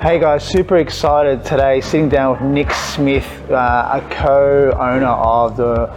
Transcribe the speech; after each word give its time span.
Hey 0.00 0.20
guys, 0.20 0.46
super 0.46 0.76
excited 0.76 1.44
today 1.44 1.80
sitting 1.80 2.08
down 2.08 2.30
with 2.30 2.40
Nick 2.42 2.70
Smith, 2.70 3.26
uh, 3.50 4.00
a 4.00 4.14
co-owner 4.14 5.08
of 5.08 5.56
the 5.56 5.92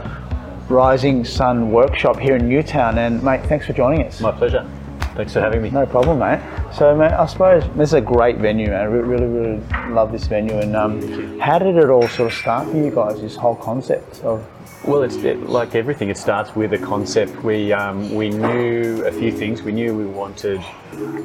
Rising 0.70 1.24
Sun 1.24 1.72
Workshop 1.72 2.18
here 2.18 2.36
in 2.36 2.50
Newtown. 2.50 2.98
And 2.98 3.22
mate, 3.22 3.46
thanks 3.46 3.68
for 3.68 3.74
joining 3.74 4.08
us. 4.08 4.20
My 4.20 4.32
pleasure. 4.32 4.68
Thanks 5.14 5.34
for 5.34 5.40
having 5.40 5.62
me. 5.62 5.70
No 5.70 5.86
problem, 5.86 6.18
mate. 6.18 6.40
So, 6.74 6.96
mate, 6.96 7.12
I 7.12 7.26
suppose 7.26 7.64
this 7.76 7.90
is 7.90 7.94
a 7.94 8.02
great 8.02 8.38
venue, 8.38 8.68
man. 8.68 8.80
I 8.80 8.84
really, 8.86 9.26
really 9.26 9.94
love 9.94 10.12
this 10.12 10.26
venue. 10.28 10.58
And 10.58 10.76
um, 10.76 11.40
how 11.40 11.60
did 11.60 11.76
it 11.76 11.90
all 11.90 12.08
sort 12.08 12.32
of 12.32 12.38
start 12.38 12.70
for 12.70 12.78
you 12.78 12.90
guys? 12.90 13.20
This 13.22 13.36
whole 13.36 13.56
concept 13.56 14.22
of 14.24 14.48
Well, 14.86 15.04
it's 15.04 15.18
it, 15.18 15.44
like 15.44 15.76
everything. 15.76 16.10
It 16.10 16.18
starts 16.18 16.56
with 16.56 16.74
a 16.74 16.78
concept. 16.78 17.44
We 17.44 17.74
um, 17.74 18.16
we 18.16 18.30
knew 18.30 19.04
a 19.06 19.12
few 19.12 19.32
things. 19.32 19.62
We 19.62 19.74
knew 19.74 19.96
we 19.96 20.06
wanted 20.06 20.64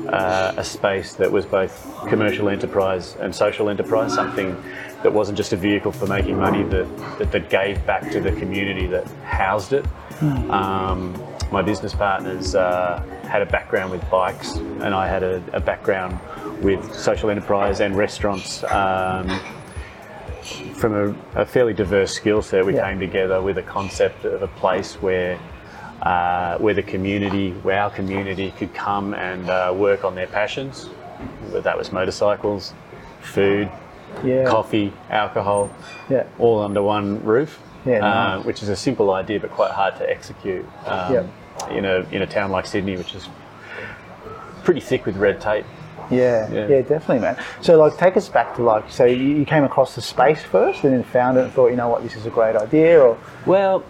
uh, 0.09 0.53
a 0.57 0.65
space 0.65 1.15
that 1.15 1.31
was 1.31 1.47
both 1.47 1.75
commercial 2.09 2.49
enterprise 2.49 3.17
and 3.17 3.35
social 3.35 3.69
enterprise. 3.69 4.13
Something 4.15 4.61
that 5.03 5.13
wasn't 5.13 5.39
just 5.39 5.53
a 5.53 5.57
vehicle 5.57 5.93
for 5.93 6.07
making 6.07 6.39
money. 6.39 6.65
That 6.65 6.89
that, 7.19 7.31
that 7.33 7.51
gave 7.51 7.87
back 7.87 8.11
to 8.11 8.21
the 8.21 8.33
community 8.33 8.87
that 8.89 9.07
housed 9.23 9.73
it. 9.73 9.87
Um, 10.51 11.15
my 11.53 11.63
business 11.63 11.95
partners 11.95 12.55
uh, 12.55 13.03
had 13.29 13.43
a 13.43 13.47
background 13.47 13.91
with 13.93 14.09
bikes, 14.11 14.57
and 14.57 14.95
I 14.95 15.07
had 15.09 15.23
a, 15.23 15.43
a 15.53 15.61
background 15.61 16.19
with 16.63 16.95
social 16.95 17.31
enterprise 17.31 17.81
and 17.81 17.97
restaurants. 17.97 18.65
Um, 18.65 19.29
from 20.75 20.95
a, 21.35 21.41
a 21.41 21.45
fairly 21.47 21.75
diverse 21.75 22.13
skill 22.13 22.41
set, 22.43 22.65
we 22.65 22.75
Yeah. 22.75 22.89
came 22.89 23.01
together 23.01 23.43
with 23.43 23.59
a 23.59 23.63
concept 23.63 24.25
of 24.25 24.43
a 24.43 24.49
place 24.49 24.95
where 25.03 25.39
uh, 26.03 26.59
where 26.59 26.75
the 26.75 26.83
community, 26.83 27.53
where 27.63 27.81
our 27.81 27.91
community 27.91 28.53
could 28.59 28.73
come 28.75 29.15
and 29.15 29.49
uh, 29.49 29.73
work 29.75 30.05
on 30.05 30.15
their 30.15 30.27
passions. 30.27 30.85
Whether 31.45 31.63
that 31.63 31.79
was 31.79 31.91
motorcycles, 31.91 32.75
food, 33.23 33.71
yeah, 34.23 34.45
coffee, 34.45 34.93
alcohol, 35.09 35.71
yeah, 36.11 36.25
all 36.39 36.61
under 36.63 36.83
one 36.83 37.25
roof. 37.25 37.59
Yeah, 37.87 38.05
uh, 38.05 38.43
which 38.43 38.63
is 38.63 38.69
a 38.69 38.77
simple 38.77 39.13
idea 39.13 39.39
but 39.41 39.51
quite 39.53 39.71
hard 39.71 39.97
to 39.97 40.11
execute 40.11 40.65
um, 40.87 41.13
Yeah. 41.15 41.23
in 41.71 41.85
a 41.85 41.97
in 42.11 42.23
a 42.23 42.27
town 42.27 42.51
like 42.51 42.67
Sydney, 42.67 42.97
which 42.97 43.15
is 43.15 43.29
pretty 44.65 44.81
thick 44.81 45.07
with 45.07 45.17
red 45.17 45.41
tape. 45.41 45.65
yeah, 46.11 46.49
yeah, 46.53 46.67
Yeah. 46.69 46.81
definitely, 46.83 47.21
man. 47.21 47.37
So, 47.61 47.79
like, 47.79 47.97
take 47.97 48.17
us 48.17 48.29
back 48.29 48.55
to 48.57 48.63
like, 48.63 48.91
so 48.91 49.05
you, 49.05 49.17
you 49.17 49.45
came 49.45 49.65
across 49.65 49.95
the 49.95 50.03
space 50.03 50.43
first, 50.43 50.85
and 50.85 50.93
then 50.93 51.03
found 51.05 51.37
it, 51.39 51.45
and 51.45 51.53
thought, 51.53 51.69
you 51.69 51.77
know 51.77 51.89
what, 51.89 52.03
this 52.03 52.17
is 52.17 52.27
a 52.27 52.31
great 52.31 52.57
idea, 52.57 53.01
or 53.01 53.17
Well, 53.45 53.83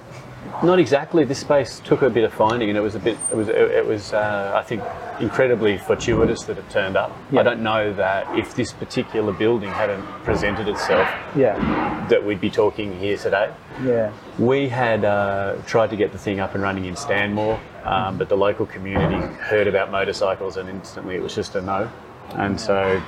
not 0.63 0.79
exactly. 0.79 1.25
This 1.25 1.39
space 1.41 1.81
took 1.81 2.03
a 2.03 2.11
bit 2.11 2.25
of 2.25 2.33
finding, 2.33 2.69
and 2.69 2.79
it 2.79 2.81
was 2.81 2.95
a 2.95 2.99
bit. 2.99 3.19
It 3.31 3.37
was. 3.37 3.49
It, 3.49 3.57
it 3.57 3.87
was. 3.87 4.13
Uh, 4.13 4.53
I 4.55 4.63
think 4.63 4.83
incredibly 5.21 5.79
fortuitous 5.79 6.43
that 6.45 6.59
it 6.59 6.69
turned 6.71 6.97
up. 6.97 7.17
Yeah. 7.31 7.41
I 7.41 7.43
don't 7.43 7.63
know 7.63 7.93
that 7.95 8.39
if 8.39 8.55
this 8.55 8.73
particular 8.73 9.33
building 9.33 9.71
hadn't 9.71 10.03
presented 10.25 10.69
itself, 10.69 11.09
yeah, 11.35 12.07
that 12.09 12.25
we'd 12.25 12.41
be 12.41 12.51
talking 12.51 12.99
here 12.99 13.17
today. 13.17 13.53
yeah, 13.83 14.13
We 14.39 14.69
had 14.69 15.05
uh, 15.05 15.57
tried 15.67 15.91
to 15.91 15.97
get 15.97 16.13
the 16.13 16.19
thing 16.19 16.41
up 16.41 16.55
and 16.55 16.63
running 16.63 16.85
in 16.85 16.97
Stanmore, 16.97 17.61
um, 17.85 18.19
but 18.19 18.29
the 18.29 18.37
local 18.37 18.67
community 18.67 19.27
heard 19.37 19.67
about 19.67 19.91
motorcycles, 19.91 20.57
and 20.57 20.69
instantly 20.69 21.17
it 21.17 21.23
was 21.23 21.35
just 21.35 21.55
a 21.55 21.63
no. 21.63 21.91
And 22.31 22.61
so 22.61 23.01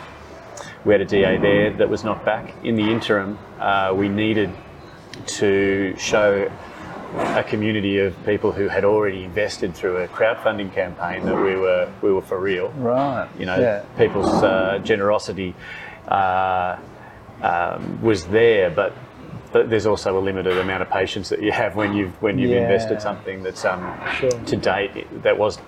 we 0.85 0.95
had 0.95 1.01
a 1.01 1.05
DA 1.05 1.37
there 1.39 1.73
that 1.77 1.89
was 1.89 2.05
knocked 2.05 2.25
back. 2.25 2.55
In 2.65 2.77
the 2.77 2.85
interim, 2.85 3.39
uh, 3.59 3.93
we 3.95 4.09
needed 4.09 4.51
to 5.27 5.95
show 5.99 6.51
a 7.17 7.43
community 7.43 7.99
of 7.99 8.15
people 8.27 8.53
who 8.53 8.69
had 8.69 8.85
already 8.85 9.25
invested 9.25 9.75
through 9.75 9.97
a 9.99 10.09
crowdfunding 10.09 10.73
campaign 10.75 11.25
that 11.25 11.35
we 11.37 11.57
were 11.57 11.91
we 12.03 12.13
were 12.13 12.23
for 12.23 12.39
real. 12.39 12.69
right, 12.77 13.29
You 13.39 13.47
know, 13.47 13.59
yeah, 13.59 13.83
people's 13.97 14.43
uh, 14.43 14.79
generosity 14.85 15.55
uh, 16.07 16.77
um, 17.43 18.01
was 18.03 18.27
there, 18.27 18.71
but 18.71 18.93
but 19.51 19.71
there's 19.71 19.87
also 19.87 20.19
a 20.19 20.21
limited 20.21 20.59
amount 20.59 20.83
of 20.83 20.91
patience 20.91 21.31
that 21.31 21.41
you 21.41 21.51
have 21.53 21.75
when 21.75 21.95
you've 21.95 22.21
when 22.23 22.39
you've 22.39 22.51
Yeah. 22.51 22.63
invested 22.63 23.01
something 23.01 23.43
that's 23.43 23.65
um, 23.65 23.95
Sure. 24.19 24.31
to 24.31 24.57
date 24.57 25.23
that 25.23 25.39
was 25.39 25.59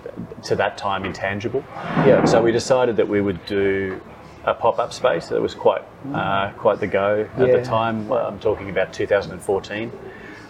to 0.43 0.55
that 0.57 0.77
time 0.77 1.05
intangible. 1.05 1.63
yeah, 2.05 2.23
So 2.25 2.41
we 2.43 2.51
decided 2.51 2.97
that 2.97 3.07
we 3.07 3.19
would 3.21 3.43
do 3.47 3.99
a 4.43 4.53
pop-up 4.53 4.91
space 4.93 5.27
that 5.29 5.41
was 5.41 5.55
quite 5.55 5.81
uh, 6.13 6.51
quite 6.57 6.79
the 6.79 6.87
go 6.87 7.25
at 7.37 7.47
Yeah. 7.47 7.57
the 7.57 7.63
time. 7.63 8.07
Well, 8.07 8.27
I'm 8.27 8.39
talking 8.39 8.69
about 8.69 8.93
2014. 8.93 9.91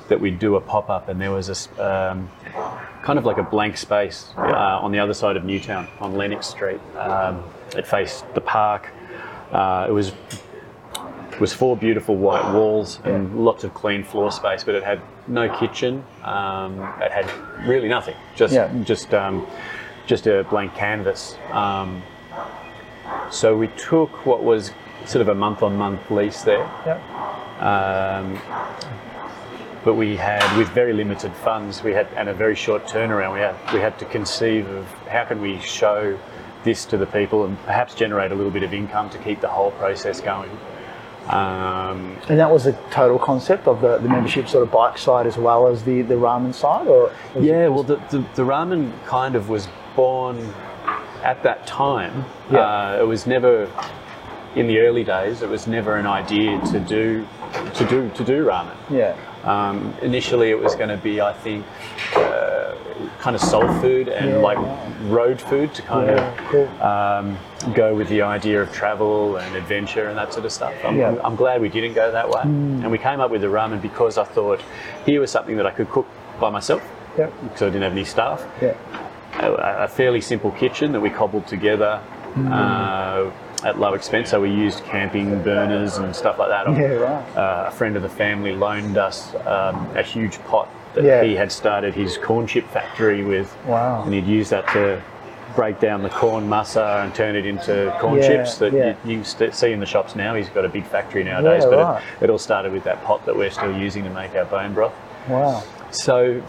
That 0.10 0.20
we'd 0.20 0.40
do 0.40 0.56
a 0.58 0.62
pop-up, 0.62 1.08
and 1.08 1.22
there 1.22 1.32
was 1.32 1.50
a 1.78 2.12
um, 2.12 2.30
kind 3.02 3.18
of 3.18 3.26
like 3.26 3.38
a 3.38 3.44
blank 3.44 3.78
space 3.78 4.34
uh, 4.38 4.80
on 4.82 4.92
the 4.92 5.00
other 5.00 5.14
side 5.14 5.38
of 5.38 5.46
Newtown 5.46 5.88
on 6.00 6.16
Lennox 6.16 6.48
Street. 6.48 6.82
Um, 6.98 7.44
it 7.78 7.88
faced 7.88 8.26
the 8.34 8.42
park. 8.42 8.90
Uh, 9.52 9.86
it 9.88 9.92
was 9.92 10.12
it 11.32 11.40
was 11.40 11.54
four 11.54 11.78
beautiful 11.78 12.16
white 12.18 12.54
walls 12.54 13.00
and 13.06 13.46
lots 13.46 13.64
of 13.64 13.74
clean 13.74 14.04
floor 14.04 14.32
space, 14.32 14.64
but 14.66 14.76
it 14.76 14.84
had 14.84 15.00
no 15.28 15.48
kitchen. 15.58 16.04
Um, 16.24 16.80
it 17.02 17.12
had 17.12 17.26
really 17.66 17.88
nothing. 17.88 18.16
Just 18.36 18.54
Yeah. 18.54 18.70
just 18.84 19.14
um, 19.14 19.48
just 20.08 20.28
a 20.28 20.44
blank 20.50 20.76
canvas. 20.76 21.38
Um, 21.52 22.04
so 23.30 23.56
we 23.56 23.68
took 23.68 24.26
what 24.26 24.44
was 24.44 24.72
sort 25.06 25.22
of 25.22 25.30
a 25.30 25.36
month-on-month 25.36 26.12
lease 26.12 26.42
there, 26.44 26.70
yeah, 26.86 27.00
um, 27.60 28.36
but 29.84 29.96
we 29.96 30.16
had 30.16 30.46
with 30.58 30.70
very 30.70 30.94
limited 30.94 31.34
funds, 31.38 31.84
we 31.84 31.92
had 31.94 32.08
and 32.16 32.30
a 32.30 32.34
very 32.34 32.56
short 32.56 32.86
turnaround. 32.86 33.34
We 33.34 33.40
had 33.40 33.56
we 33.74 33.80
had 33.80 33.98
to 34.00 34.06
conceive 34.06 34.68
of 34.70 34.86
how 35.08 35.26
can 35.26 35.42
we 35.42 35.60
show 35.60 36.18
this 36.64 36.86
to 36.86 36.98
the 36.98 37.08
people 37.08 37.46
and 37.46 37.58
perhaps 37.66 37.96
generate 37.96 38.32
a 38.32 38.36
little 38.36 38.52
bit 38.52 38.64
of 38.64 38.74
income 38.74 39.10
to 39.10 39.18
keep 39.18 39.42
the 39.42 39.48
whole 39.48 39.72
process 39.72 40.22
going. 40.22 40.52
Um, 41.28 42.18
And 42.30 42.40
that 42.40 42.52
was 42.52 42.64
the 42.66 42.74
total 42.92 43.18
concept 43.20 43.68
of 43.68 43.82
the, 43.82 43.98
the 43.98 44.10
membership 44.10 44.48
sort 44.48 44.64
of 44.64 44.72
bike 44.72 44.98
side 44.98 45.28
as 45.28 45.38
well 45.38 45.68
as 45.68 45.84
the, 45.84 46.02
the 46.02 46.16
ramen 46.16 46.54
side, 46.54 46.88
or 46.88 47.12
Yeah, 47.40 47.68
well, 47.68 47.84
the, 47.84 47.98
the, 48.10 48.20
the 48.36 48.44
ramen 48.44 48.92
kind 49.06 49.36
of 49.36 49.50
was 49.50 49.68
born 49.96 50.54
at 51.24 51.42
that 51.44 51.66
time. 51.68 52.26
Yeah. 52.52 52.60
Uh, 52.60 52.98
it 53.02 53.08
was 53.08 53.28
never 53.28 53.70
in 54.56 54.68
the 54.68 54.80
early 54.80 55.04
days. 55.04 55.42
It 55.42 55.50
was 55.50 55.68
never 55.68 55.96
an 55.96 56.08
idea 56.08 56.60
to 56.72 56.80
do 56.80 57.26
to 57.76 57.86
do 57.88 58.10
to 58.10 58.24
do 58.24 58.46
ramen. 58.46 58.76
yeah, 58.90 59.16
Um, 59.44 59.94
initially, 60.02 60.50
it 60.52 60.60
was 60.60 60.76
going 60.76 60.90
to 60.90 60.98
be, 60.98 61.20
I 61.22 61.34
think, 61.34 61.66
uh, 62.16 62.76
kind 63.20 63.36
of 63.36 63.42
soul 63.42 63.68
food 63.82 64.08
and 64.08 64.30
Yeah, 64.32 64.38
like 64.38 64.58
wow. 64.58 64.88
road 65.08 65.42
food 65.42 65.74
to 65.76 65.82
kind 65.82 66.08
Yeah, 66.08 66.36
cool. 66.50 66.68
of 66.68 66.82
um, 66.82 67.38
go 67.74 67.96
with 67.96 68.08
the 68.10 68.22
idea 68.22 68.62
of 68.62 68.72
travel 68.72 69.38
and 69.38 69.56
adventure 69.56 70.08
and 70.10 70.18
that 70.18 70.34
sort 70.34 70.46
of 70.46 70.52
stuff. 70.52 70.74
I'm, 70.86 70.98
Yeah. 70.98 71.12
Mm. 71.14 71.22
I'm 71.24 71.36
glad 71.36 71.62
we 71.62 71.70
didn't 71.70 71.94
go 71.94 72.12
that 72.12 72.30
way. 72.30 72.42
And 72.44 72.92
we 72.92 72.98
came 72.98 73.20
up 73.20 73.32
with 73.32 73.42
the 73.42 73.48
ramen 73.48 73.82
because 73.82 74.18
I 74.18 74.24
thought 74.26 74.62
here 75.06 75.20
was 75.22 75.32
something 75.32 75.56
that 75.58 75.66
I 75.66 75.72
could 75.72 75.90
cook 75.90 76.08
by 76.40 76.50
myself 76.50 76.82
yeah, 77.18 77.30
because 77.44 77.62
I 77.64 77.66
didn't 77.66 77.84
have 77.84 77.92
any 77.94 78.06
staff. 78.06 78.46
yeah, 78.62 78.74
A, 79.40 79.84
a 79.84 79.88
fairly 79.88 80.22
simple 80.22 80.52
kitchen 80.52 80.92
that 80.94 81.02
we 81.02 81.10
cobbled 81.10 81.48
together. 81.48 82.00
Mm. 82.36 82.52
Uh, 82.52 83.32
at 83.64 83.80
low 83.80 83.94
expense, 83.94 84.30
so 84.30 84.42
we 84.42 84.50
used 84.50 84.84
camping 84.86 85.42
burners 85.44 85.98
and 85.98 86.16
stuff 86.16 86.40
like 86.40 86.50
that. 86.50 86.68
yeah, 86.76 86.86
right. 86.96 87.38
Uh, 87.38 87.66
a 87.68 87.72
friend 87.72 87.96
of 87.96 88.02
the 88.02 88.10
family 88.10 88.54
loaned 88.56 88.98
us 88.98 89.34
um, 89.46 89.88
a 89.96 90.02
huge 90.04 90.40
pot 90.46 90.68
that 90.96 91.04
Yeah. 91.04 91.24
he 91.24 91.36
had 91.36 91.52
started 91.52 91.94
his 91.94 92.18
corn 92.18 92.48
chip 92.48 92.68
factory 92.70 93.24
with, 93.24 93.56
Wow. 93.66 94.04
and 94.04 94.14
he'd 94.14 94.26
use 94.26 94.50
that 94.50 94.68
to 94.70 95.02
break 95.56 95.80
down 95.80 96.02
the 96.02 96.10
corn 96.10 96.48
masa 96.48 97.04
and 97.04 97.14
turn 97.14 97.36
it 97.36 97.46
into 97.46 97.94
corn 98.00 98.16
Yeah, 98.18 98.28
chips 98.28 98.58
that 98.58 98.74
yeah. 98.74 98.96
you, 99.06 99.18
you 99.18 99.24
st- 99.24 99.54
see 99.54 99.72
in 99.74 99.80
the 99.80 99.86
shops 99.86 100.16
now. 100.16 100.34
He's 100.34 100.50
got 100.50 100.64
a 100.66 100.70
big 100.70 100.86
factory 100.86 101.24
nowadays, 101.24 101.64
Yeah, 101.64 101.70
but 101.70 101.78
right. 101.80 102.04
it, 102.22 102.24
it 102.26 102.30
all 102.30 102.38
started 102.40 102.72
with 102.72 102.84
that 102.86 103.04
pot 103.04 103.26
that 103.26 103.36
we're 103.36 103.52
still 103.52 103.76
using 103.78 104.04
to 104.06 104.10
make 104.10 104.34
our 104.36 104.46
bone 104.46 104.74
broth. 104.74 104.94
Wow. 105.28 105.62
So, 105.92 106.42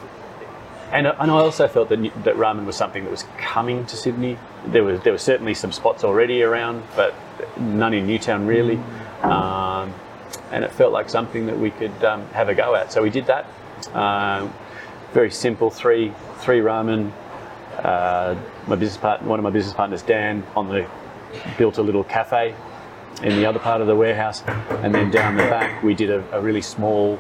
and, 0.93 1.07
and 1.07 1.31
I 1.31 1.35
also 1.35 1.67
felt 1.69 1.89
that, 1.89 1.99
that 2.25 2.37
ramen 2.37 2.67
was 2.67 2.77
something 2.77 3.05
that 3.05 3.11
was 3.11 3.25
coming 3.39 3.87
to 3.87 3.97
Sydney. 3.97 4.39
There 4.67 4.85
was 4.85 5.01
there 5.01 5.13
were 5.13 5.19
certainly 5.19 5.55
some 5.55 5.73
spots 5.73 6.05
already 6.05 6.43
around, 6.43 6.83
but 6.95 7.15
none 7.59 7.95
in 7.95 8.07
Newtown 8.07 8.47
really. 8.47 8.79
Um, 9.23 9.95
and 10.51 10.65
it 10.65 10.73
felt 10.73 10.93
like 10.93 11.09
something 11.09 11.47
that 11.47 11.59
we 11.59 11.71
could 11.71 12.05
um, 12.05 12.27
have 12.29 12.49
a 12.49 12.55
go 12.55 12.75
at. 12.75 12.93
So 12.93 13.03
we 13.03 13.11
did 13.11 13.27
that. 13.27 13.47
Um, 13.95 14.53
very 15.13 15.31
simple 15.31 15.71
three 15.71 16.13
three 16.37 16.61
ramen. 16.61 17.11
Uh, 17.79 18.37
my 18.67 18.77
business 18.77 18.99
part, 18.99 19.23
one 19.23 19.39
of 19.39 19.43
my 19.43 19.51
business 19.51 19.75
partners, 19.75 20.03
Dan, 20.03 20.45
on 20.55 20.69
the 20.69 20.87
built 21.57 21.79
a 21.79 21.83
little 21.83 22.05
cafe 22.05 22.55
in 23.23 23.37
the 23.37 23.47
other 23.47 23.59
part 23.59 23.81
of 23.81 23.87
the 23.87 23.97
warehouse, 23.97 24.43
and 24.83 24.95
then 24.95 25.11
down 25.11 25.37
the 25.37 25.45
back 25.45 25.83
we 25.83 25.95
did 25.95 26.11
a, 26.11 26.37
a 26.37 26.41
really 26.41 26.61
small 26.63 27.19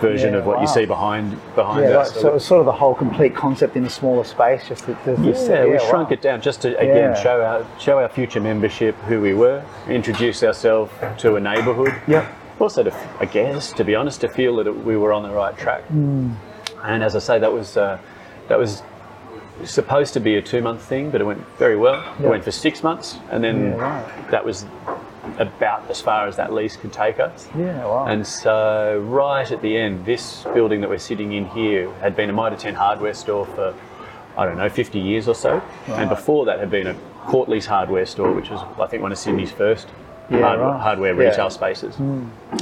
version 0.00 0.32
Yeah, 0.32 0.40
of 0.40 0.46
what 0.46 0.60
you 0.60 0.66
see 0.66 0.84
behind 0.86 1.38
behind 1.54 1.84
Yeah, 1.84 1.96
right. 1.96 2.06
us. 2.06 2.14
So 2.14 2.28
it 2.28 2.34
was 2.34 2.44
sort 2.44 2.60
of 2.60 2.66
the 2.66 2.72
whole 2.72 2.94
complete 2.94 3.34
concept 3.34 3.76
in 3.76 3.84
a 3.84 3.90
smaller 3.90 4.24
space, 4.24 4.66
just 4.66 4.84
to 4.84 4.92
yeah, 5.06 5.64
we 5.66 5.78
shrunk 5.78 6.08
wow. 6.08 6.14
it 6.14 6.22
down 6.22 6.40
just 6.40 6.62
to 6.62 6.76
again 6.78 7.12
Yeah. 7.12 7.22
show 7.22 7.42
our 7.42 7.66
show 7.78 7.98
our 7.98 8.08
future 8.08 8.40
membership 8.40 8.94
who 9.08 9.20
we 9.20 9.34
were, 9.34 9.62
introduce 9.88 10.42
ourselves 10.42 10.92
to 11.18 11.36
a 11.36 11.40
neighbourhood. 11.40 11.94
Yep. 12.06 12.26
Also, 12.58 12.82
to, 12.82 12.92
I 13.20 13.24
guess, 13.24 13.72
to 13.74 13.84
be 13.84 13.94
honest, 13.94 14.20
to 14.20 14.28
feel 14.28 14.56
that 14.56 14.66
it, 14.66 14.84
we 14.84 14.96
were 14.96 15.12
on 15.12 15.22
the 15.22 15.30
right 15.30 15.56
track. 15.56 15.82
Hmm. 15.84 16.32
And 16.84 17.02
as 17.02 17.16
I 17.16 17.18
say, 17.20 17.38
that 17.38 17.52
was 17.52 17.76
uh, 17.76 17.98
that 18.48 18.58
was 18.58 18.82
supposed 19.64 20.14
to 20.14 20.20
be 20.20 20.36
a 20.36 20.42
two 20.42 20.62
month 20.62 20.82
thing, 20.82 21.10
but 21.10 21.20
it 21.20 21.24
went 21.24 21.46
very 21.58 21.76
well. 21.76 22.02
Yeah. 22.18 22.26
It 22.26 22.30
went 22.30 22.44
for 22.44 22.50
six 22.50 22.82
months, 22.82 23.18
and 23.30 23.42
then 23.44 23.72
Yeah, 23.72 23.76
right. 23.76 24.30
that 24.30 24.44
was 24.44 24.64
about 25.38 25.88
as 25.90 26.00
far 26.00 26.26
as 26.26 26.36
that 26.36 26.52
lease 26.52 26.76
could 26.76 26.92
take 26.92 27.20
us. 27.20 27.48
Yeah, 27.56 27.84
wow. 27.84 28.06
And 28.06 28.26
so, 28.26 28.98
right 29.06 29.50
at 29.50 29.60
the 29.62 29.76
end, 29.76 30.04
this 30.06 30.44
building 30.54 30.80
that 30.80 30.90
we're 30.90 30.98
sitting 30.98 31.32
in 31.32 31.46
here 31.48 31.92
had 31.94 32.16
been 32.16 32.30
a 32.30 32.32
Mitre 32.32 32.56
10 32.56 32.74
hardware 32.74 33.14
store 33.14 33.46
for, 33.46 33.74
I 34.36 34.44
don't 34.46 34.56
know, 34.56 34.68
50 34.68 34.98
years 34.98 35.28
or 35.28 35.34
so. 35.34 35.62
And 35.88 36.08
before 36.08 36.46
that 36.46 36.58
had 36.58 36.70
been 36.70 36.86
a 36.86 36.94
Courtleys 37.26 37.66
hardware 37.66 38.06
store, 38.06 38.32
which 38.32 38.50
was, 38.50 38.60
I 38.80 38.86
think, 38.86 39.02
one 39.02 39.12
of 39.12 39.18
Sydney's 39.18 39.52
first 39.52 39.88
Yeah, 40.30 40.40
hard- 40.40 40.60
right. 40.60 40.80
hardware 40.80 41.12
Yeah. 41.14 41.28
retail 41.30 41.50
spaces. 41.50 41.98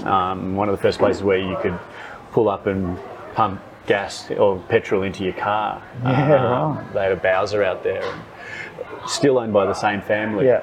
Um, 0.05 0.57
one 0.57 0.69
of 0.69 0.77
the 0.77 0.83
first 0.83 0.99
places 0.99 1.23
where 1.23 1.39
you 1.39 1.57
could 1.63 1.79
pull 2.33 2.49
up 2.49 2.67
and 2.67 2.99
pump 3.35 3.61
gas 3.87 4.31
or 4.33 4.59
petrol 4.69 5.03
into 5.03 5.23
your 5.25 5.33
car. 5.35 5.81
Yeah, 6.03 6.35
Um, 6.35 6.77
right. 6.77 6.93
They 6.95 7.03
had 7.05 7.13
a 7.13 7.17
Bowser 7.17 7.63
out 7.63 7.83
there, 7.85 8.03
still 9.07 9.39
owned 9.39 9.53
by 9.53 9.65
the 9.67 9.75
same 9.75 10.01
family. 10.03 10.47
yeah, 10.47 10.61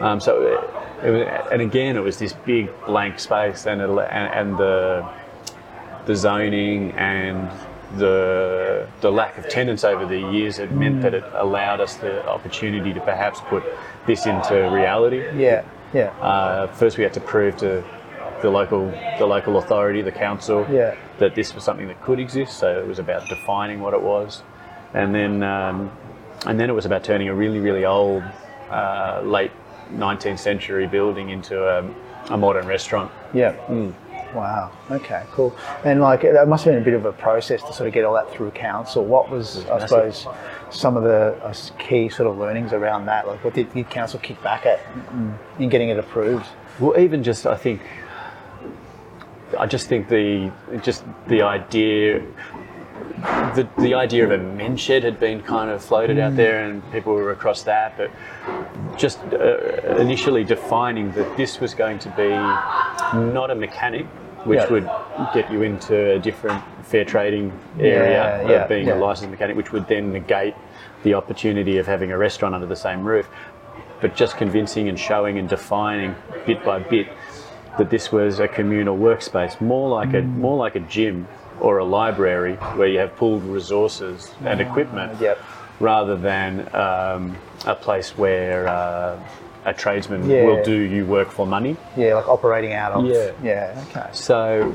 Um, 0.00 0.20
so, 0.20 0.62
was, 1.04 1.46
and 1.52 1.62
again, 1.62 1.96
it 1.96 2.00
was 2.00 2.18
this 2.18 2.32
big 2.32 2.70
blank 2.86 3.18
space, 3.18 3.66
and, 3.66 3.80
it, 3.80 3.88
and, 3.88 4.34
and 4.34 4.58
the 4.58 5.06
the 6.06 6.16
zoning 6.16 6.92
and 6.92 7.50
the 7.96 8.86
the 9.00 9.10
lack 9.10 9.36
of 9.38 9.48
tenants 9.48 9.84
over 9.84 10.06
the 10.06 10.18
years 10.18 10.56
had 10.56 10.72
meant 10.74 11.02
that 11.02 11.14
it 11.14 11.24
allowed 11.34 11.80
us 11.80 11.96
the 11.96 12.26
opportunity 12.28 12.92
to 12.92 13.00
perhaps 13.00 13.40
put 13.48 13.62
this 14.06 14.26
into 14.26 14.54
reality. 14.70 15.22
yeah, 15.36 15.62
yeah, 15.92 16.10
Uh, 16.20 16.66
first, 16.68 16.96
we 16.98 17.04
had 17.04 17.12
to 17.14 17.20
prove 17.20 17.56
to 17.58 17.82
the 18.42 18.50
local 18.50 18.90
the 19.18 19.26
local 19.26 19.58
authority, 19.58 20.00
the 20.02 20.12
council, 20.12 20.66
Yeah. 20.70 20.94
that 21.18 21.34
this 21.34 21.54
was 21.54 21.64
something 21.64 21.88
that 21.88 22.00
could 22.02 22.20
exist. 22.20 22.58
So 22.58 22.78
it 22.78 22.86
was 22.86 22.98
about 22.98 23.26
defining 23.28 23.80
what 23.80 23.94
it 23.94 24.02
was, 24.02 24.42
and 24.94 25.14
then 25.14 25.42
um, 25.42 25.90
and 26.46 26.58
then 26.60 26.70
it 26.70 26.74
was 26.74 26.86
about 26.86 27.04
turning 27.04 27.28
a 27.28 27.34
really 27.34 27.58
really 27.58 27.84
old 27.84 28.22
uh, 28.70 29.20
late 29.24 29.50
19th 29.92 30.38
century 30.38 30.86
building 30.86 31.30
into 31.30 31.64
a, 31.64 31.88
a 32.30 32.36
modern 32.36 32.66
restaurant. 32.66 33.10
yeah. 33.32 33.54
Wow. 34.34 34.72
Okay. 34.90 35.24
Cool. 35.32 35.56
And 35.84 36.00
like, 36.00 36.20
that 36.20 36.48
must 36.48 36.64
have 36.64 36.74
been 36.74 36.82
a 36.82 36.84
bit 36.84 36.94
of 36.94 37.06
a 37.06 37.12
process 37.12 37.62
to 37.62 37.72
sort 37.72 37.88
of 37.88 37.94
get 37.94 38.04
all 38.04 38.12
that 38.12 38.30
through 38.30 38.50
council. 38.50 39.02
What 39.04 39.30
was, 39.30 39.64
I 39.66 39.86
suppose, 39.86 40.26
some 40.70 40.98
of 40.98 41.02
the 41.02 41.34
uh, 41.42 41.54
key 41.78 42.10
sort 42.10 42.28
of 42.28 42.36
learnings 42.36 42.74
around 42.74 43.06
that? 43.06 43.26
Like, 43.26 43.42
what 43.42 43.54
did, 43.54 43.72
did 43.72 43.88
council 43.88 44.20
kick 44.20 44.42
back 44.42 44.66
at 44.66 44.80
in 45.58 45.70
getting 45.70 45.88
it 45.88 45.98
approved? 45.98 46.46
Well, 46.78 46.98
even 47.00 47.22
just 47.22 47.46
I 47.46 47.56
think, 47.56 47.80
I 49.58 49.66
just 49.66 49.88
think 49.88 50.08
the 50.08 50.52
just 50.82 51.04
the 51.26 51.40
idea, 51.40 52.22
the 53.54 53.68
the 53.78 53.94
idea 53.94 54.24
of 54.24 54.30
a 54.30 54.38
men's 54.38 54.80
shed 54.80 55.04
had 55.04 55.18
been 55.20 55.42
kind 55.42 55.70
of 55.70 55.82
floated 55.82 56.18
out 56.18 56.36
there, 56.36 56.64
and 56.64 56.82
people 56.92 57.12
were 57.14 57.32
across 57.32 57.62
that. 57.64 57.96
But 57.96 58.10
just 58.96 59.18
uh, 59.32 59.96
initially 59.98 60.44
defining 60.44 61.12
that 61.12 61.36
this 61.36 61.60
was 61.60 61.74
going 61.74 61.98
to 62.00 62.10
be 62.10 62.28
not 63.32 63.50
a 63.50 63.54
mechanic, 63.54 64.06
which 64.44 64.60
Yeah. 64.60 64.70
would 64.70 64.90
get 65.34 65.50
you 65.50 65.62
into 65.62 66.12
a 66.12 66.18
different 66.18 66.62
fair 66.82 67.04
trading 67.04 67.52
area 67.78 68.42
Yeah, 68.42 68.48
yeah, 68.48 68.62
of 68.62 68.68
being 68.68 68.88
a 68.88 68.94
licensed 68.94 69.30
mechanic, 69.30 69.56
which 69.56 69.72
would 69.72 69.86
then 69.88 70.12
negate 70.12 70.54
the 71.02 71.14
opportunity 71.14 71.78
of 71.78 71.86
having 71.86 72.10
a 72.12 72.18
restaurant 72.18 72.54
under 72.54 72.66
the 72.66 72.76
same 72.76 73.04
roof 73.04 73.28
but 74.00 74.14
just 74.14 74.36
convincing 74.36 74.88
and 74.88 74.98
showing 74.98 75.38
and 75.38 75.48
defining 75.48 76.14
bit 76.46 76.64
by 76.64 76.78
bit 76.78 77.08
that 77.78 77.90
this 77.90 78.10
was 78.12 78.38
a 78.40 78.48
communal 78.48 78.96
workspace, 78.96 79.60
more 79.60 79.88
like 79.88 80.14
a 80.14 80.22
more 80.22 80.56
like 80.56 80.74
a 80.76 80.80
gym 80.80 81.26
or 81.60 81.78
a 81.78 81.84
library 81.84 82.54
where 82.76 82.88
you 82.88 82.98
have 82.98 83.14
pooled 83.16 83.42
resources 83.44 84.32
and 84.44 84.60
equipment, 84.60 85.20
Yep. 85.20 85.38
rather 85.80 86.16
than 86.16 86.68
um, 86.74 87.36
a 87.66 87.74
place 87.74 88.16
where 88.16 88.68
uh, 88.68 89.18
a 89.64 89.74
tradesman 89.74 90.28
Yeah. 90.28 90.44
will 90.44 90.62
do 90.62 90.72
you 90.78 91.04
work 91.04 91.30
for 91.30 91.46
money. 91.46 91.76
Yeah, 91.96 92.14
like 92.14 92.28
operating 92.28 92.72
out 92.72 92.92
of. 92.92 93.04
Yeah. 93.06 93.30
Yeah. 93.42 93.84
Okay. 93.90 94.08
So 94.12 94.72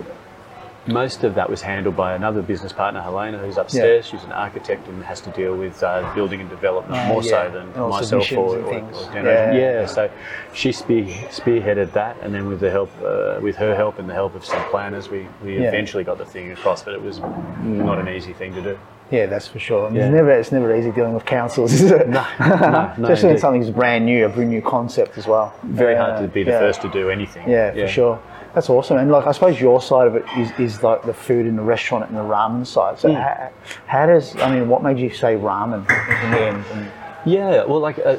most 0.88 1.24
of 1.24 1.36
that 1.36 1.50
was 1.50 1.62
handled 1.62 1.96
by 1.96 2.14
another 2.14 2.42
business 2.42 2.74
partner, 2.74 3.02
Helena, 3.02 3.38
who's 3.38 3.58
upstairs. 3.58 4.06
She's 4.06 4.24
an 4.24 4.32
architect 4.34 4.88
and 4.88 5.02
has 5.04 5.22
to 5.22 5.30
deal 5.32 5.56
with 5.56 5.82
uh, 5.82 6.14
building 6.14 6.42
and 6.42 6.50
development 6.50 7.02
Oh, 7.02 7.08
more 7.08 7.24
yeah. 7.24 7.30
so 7.30 7.52
than 7.52 7.90
myself 7.90 8.32
or, 8.34 8.58
or- 8.60 8.70
things. 8.70 8.98
or. 8.98 9.14
Yeah. 9.14 9.54
yeah. 9.54 9.86
So 9.86 10.10
she 10.54 10.72
spear, 10.72 11.06
spearheaded 11.30 11.94
that, 11.94 12.18
and 12.22 12.34
then 12.34 12.48
with 12.48 12.60
the 12.60 12.70
help, 12.70 12.92
uh, 13.04 13.40
with 13.42 13.56
her 13.56 13.76
help 13.76 13.98
and 14.00 14.10
the 14.10 14.14
help 14.14 14.36
of 14.36 14.44
some 14.44 14.62
planners, 14.70 15.10
we, 15.10 15.28
we 15.44 15.56
Yeah. 15.56 15.70
eventually 15.70 16.04
got 16.04 16.18
the 16.18 16.26
thing 16.26 16.52
across. 16.52 16.84
But 16.84 16.96
it 16.96 17.02
was 17.02 17.20
not 17.62 18.00
an 18.00 18.10
easy 18.10 18.34
thing 18.34 18.54
to 18.56 18.62
do. 18.62 18.80
Yeah, 19.12 19.28
that's 19.28 19.48
for 19.48 19.60
sure. 19.60 19.88
And 19.88 19.96
Yeah. 19.96 20.06
It's 20.08 20.14
never 20.14 20.32
it's 20.32 20.52
never 20.52 20.76
easy 20.76 20.92
dealing 20.92 21.14
with 21.14 21.26
councils, 21.26 21.72
is 21.74 21.92
it? 21.92 22.10
No, 22.10 22.26
no, 22.40 22.94
no, 22.98 23.04
Especially 23.04 23.30
when 23.30 23.38
something's 23.38 23.70
brand 23.70 24.06
new, 24.06 24.26
a 24.26 24.30
brand 24.30 24.50
new 24.50 24.62
concept 24.62 25.18
as 25.18 25.28
well. 25.28 25.54
Very 25.64 25.94
Yeah, 25.94 26.06
hard 26.06 26.22
to 26.24 26.28
be 26.28 26.44
the 26.44 26.52
yeah. 26.52 26.60
first 26.60 26.82
to 26.82 26.90
do 26.90 27.10
anything. 27.10 27.48
Yeah, 27.48 27.72
for 27.74 27.88
sure. 27.88 28.20
That's 28.54 28.70
awesome. 28.70 28.98
And 28.98 29.10
like, 29.12 29.26
I 29.26 29.32
suppose 29.32 29.60
your 29.60 29.82
side 29.82 30.08
of 30.08 30.16
it 30.16 30.26
is, 30.38 30.52
is 30.60 30.84
like 30.84 31.04
the 31.04 31.14
food 31.14 31.46
and 31.48 31.58
the 31.58 31.64
restaurant 31.64 32.08
and 32.08 32.16
the 32.16 32.22
ramen 32.22 32.66
side. 32.68 32.96
Mm. 32.96 33.00
So 33.00 33.14
how, 33.14 33.52
how 33.88 34.06
does 34.06 34.36
I 34.38 34.54
mean, 34.54 34.70
what 34.70 34.84
made 34.84 35.00
you 35.00 35.10
say 35.10 35.36
ramen 35.36 35.80
in 36.24 36.32
the 36.32 36.42
end? 36.42 36.66
And, 36.74 36.92
Yeah, 37.26 37.64
well, 37.66 37.80
like 37.80 37.98
uh, 38.00 38.18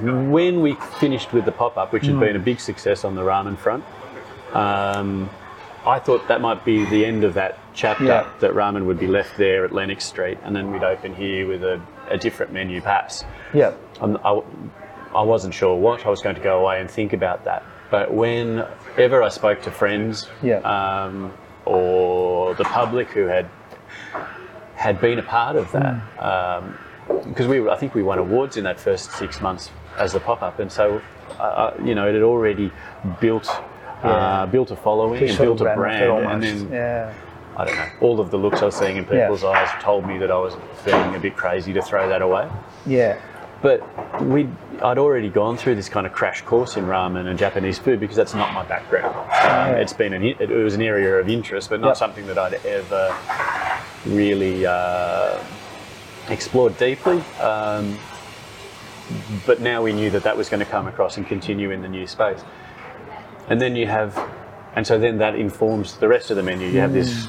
when 0.00 0.60
we 0.62 0.74
finished 0.98 1.32
with 1.32 1.44
the 1.44 1.52
pop 1.52 1.76
up, 1.76 1.92
which 1.92 2.06
had 2.06 2.14
Mm. 2.16 2.20
been 2.20 2.36
a 2.36 2.40
big 2.40 2.58
success 2.60 3.04
on 3.04 3.14
the 3.14 3.22
ramen 3.22 3.56
front, 3.58 3.84
um, 4.54 5.28
I 5.86 5.98
thought 5.98 6.26
that 6.28 6.40
might 6.40 6.64
be 6.64 6.84
the 6.86 7.04
end 7.04 7.24
of 7.24 7.34
that 7.34 7.58
chapter. 7.74 8.04
Yeah. 8.04 8.26
That 8.40 8.52
ramen 8.52 8.86
would 8.86 8.98
be 8.98 9.06
left 9.06 9.36
there 9.36 9.64
at 9.64 9.72
Lennox 9.72 10.04
Street, 10.04 10.38
and 10.42 10.56
then 10.56 10.72
we'd 10.72 10.82
open 10.82 11.14
here 11.14 11.46
with 11.46 11.62
a, 11.62 11.80
a 12.08 12.16
different 12.16 12.52
menu, 12.52 12.80
perhaps. 12.80 13.24
yeah, 13.52 13.74
I'm, 14.00 14.16
I, 14.24 14.40
I 15.14 15.22
wasn't 15.22 15.52
sure 15.52 15.76
what. 15.76 16.06
I 16.06 16.08
was 16.10 16.22
going 16.22 16.36
to 16.36 16.40
go 16.42 16.60
away 16.60 16.80
and 16.80 16.90
think 16.90 17.12
about 17.12 17.44
that. 17.44 17.62
But 17.94 18.12
whenever 18.12 19.22
I 19.22 19.28
spoke 19.28 19.62
to 19.62 19.70
friends 19.70 20.28
Yeah. 20.42 20.58
um, 20.76 21.32
or 21.64 22.52
the 22.56 22.64
public 22.64 23.06
who 23.10 23.26
had 23.26 23.46
had 24.74 25.00
been 25.00 25.20
a 25.20 25.22
part 25.22 25.54
of 25.54 25.70
that, 25.70 25.94
um, 26.18 26.76
because 27.28 27.46
we 27.46 27.56
I 27.70 27.76
think 27.76 27.94
we 27.94 28.02
won 28.02 28.18
awards 28.18 28.56
in 28.56 28.64
that 28.64 28.80
first 28.80 29.12
six 29.12 29.40
months 29.40 29.70
as 29.96 30.12
the 30.12 30.18
pop 30.18 30.42
up, 30.42 30.58
and 30.58 30.72
so 30.72 31.00
uh, 31.38 31.70
you 31.84 31.94
know 31.94 32.08
it 32.08 32.14
had 32.14 32.24
already 32.24 32.72
built. 33.20 33.48
Uh, 34.02 34.44
built 34.46 34.70
a 34.72 34.76
following 34.76 35.26
and 35.28 35.38
built 35.38 35.60
a 35.60 35.74
brand 35.76 36.26
and 36.26 36.42
then 36.42 36.70
yeah, 36.72 37.14
I 37.56 37.64
don't 37.64 37.76
know. 37.76 37.88
All 38.02 38.18
of 38.20 38.30
the 38.32 38.36
looks 38.36 38.60
I 38.60 38.64
was 38.66 38.74
seeing 38.74 38.96
in 38.96 39.04
Yeah. 39.04 39.10
people's 39.22 39.44
eyes 39.44 39.68
told 39.80 40.04
me 40.04 40.18
that 40.18 40.30
I 40.32 40.36
was 40.46 40.54
feeling 40.84 41.14
a 41.14 41.18
bit 41.20 41.36
crazy 41.36 41.72
to 41.72 41.80
throw 41.80 42.06
that 42.08 42.20
away. 42.22 42.46
yeah, 42.84 43.16
But 43.64 43.80
we, 44.22 44.46
I'd 44.82 44.98
already 44.98 45.30
gone 45.30 45.56
through 45.56 45.76
this 45.76 45.88
kind 45.88 46.06
of 46.06 46.12
crash 46.12 46.42
course 46.42 46.76
in 46.76 46.84
ramen 46.84 47.28
and 47.28 47.38
Japanese 47.38 47.78
food 47.78 47.98
because 47.98 48.14
that's 48.14 48.34
not 48.34 48.52
my 48.52 48.62
background. 48.66 49.16
Um, 49.16 49.80
It's 49.80 49.94
been 49.94 50.12
an, 50.12 50.22
it 50.22 50.50
was 50.50 50.74
an 50.74 50.82
area 50.82 51.18
of 51.18 51.30
interest, 51.30 51.70
but 51.70 51.80
not 51.80 51.86
Yep. 51.88 51.96
something 51.96 52.26
that 52.26 52.36
I'd 52.36 52.60
ever 52.66 53.16
really 54.04 54.66
uh, 54.66 55.42
explored 56.28 56.76
deeply. 56.76 57.22
Um, 57.40 57.96
but 59.46 59.62
now 59.62 59.82
we 59.82 59.94
knew 59.94 60.10
that 60.10 60.24
that 60.24 60.36
was 60.36 60.50
going 60.50 60.60
to 60.60 60.70
come 60.70 60.86
across 60.86 61.16
and 61.16 61.26
continue 61.26 61.70
in 61.70 61.80
the 61.80 61.88
new 61.88 62.06
space. 62.06 62.40
And 63.48 63.62
then 63.62 63.76
you 63.76 63.86
have, 63.86 64.14
and 64.76 64.86
so 64.86 64.98
then 64.98 65.16
that 65.18 65.36
informs 65.36 65.96
the 65.96 66.08
rest 66.08 66.30
of 66.30 66.36
the 66.36 66.42
menu. 66.42 66.68
You 66.68 66.80
have 66.80 66.92
this 66.92 67.28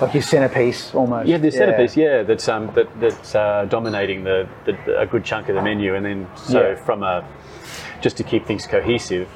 like 0.00 0.14
your 0.14 0.22
centerpiece 0.22 0.94
almost. 0.94 1.28
Yeah, 1.28 1.38
the 1.38 1.50
centerpiece, 1.50 1.96
yeah, 1.96 2.22
that's 2.22 2.48
um, 2.48 2.72
that, 2.74 2.88
that's 3.00 3.34
uh, 3.34 3.66
dominating 3.68 4.24
the, 4.24 4.48
the 4.64 5.00
a 5.00 5.06
good 5.06 5.24
chunk 5.24 5.48
of 5.48 5.54
the 5.54 5.62
menu, 5.62 5.94
and 5.94 6.04
then 6.04 6.26
so 6.36 6.70
Yeah. 6.70 6.74
from 6.76 7.02
a 7.02 7.24
just 8.00 8.16
to 8.18 8.22
keep 8.24 8.44
things 8.44 8.66
cohesive, 8.66 9.28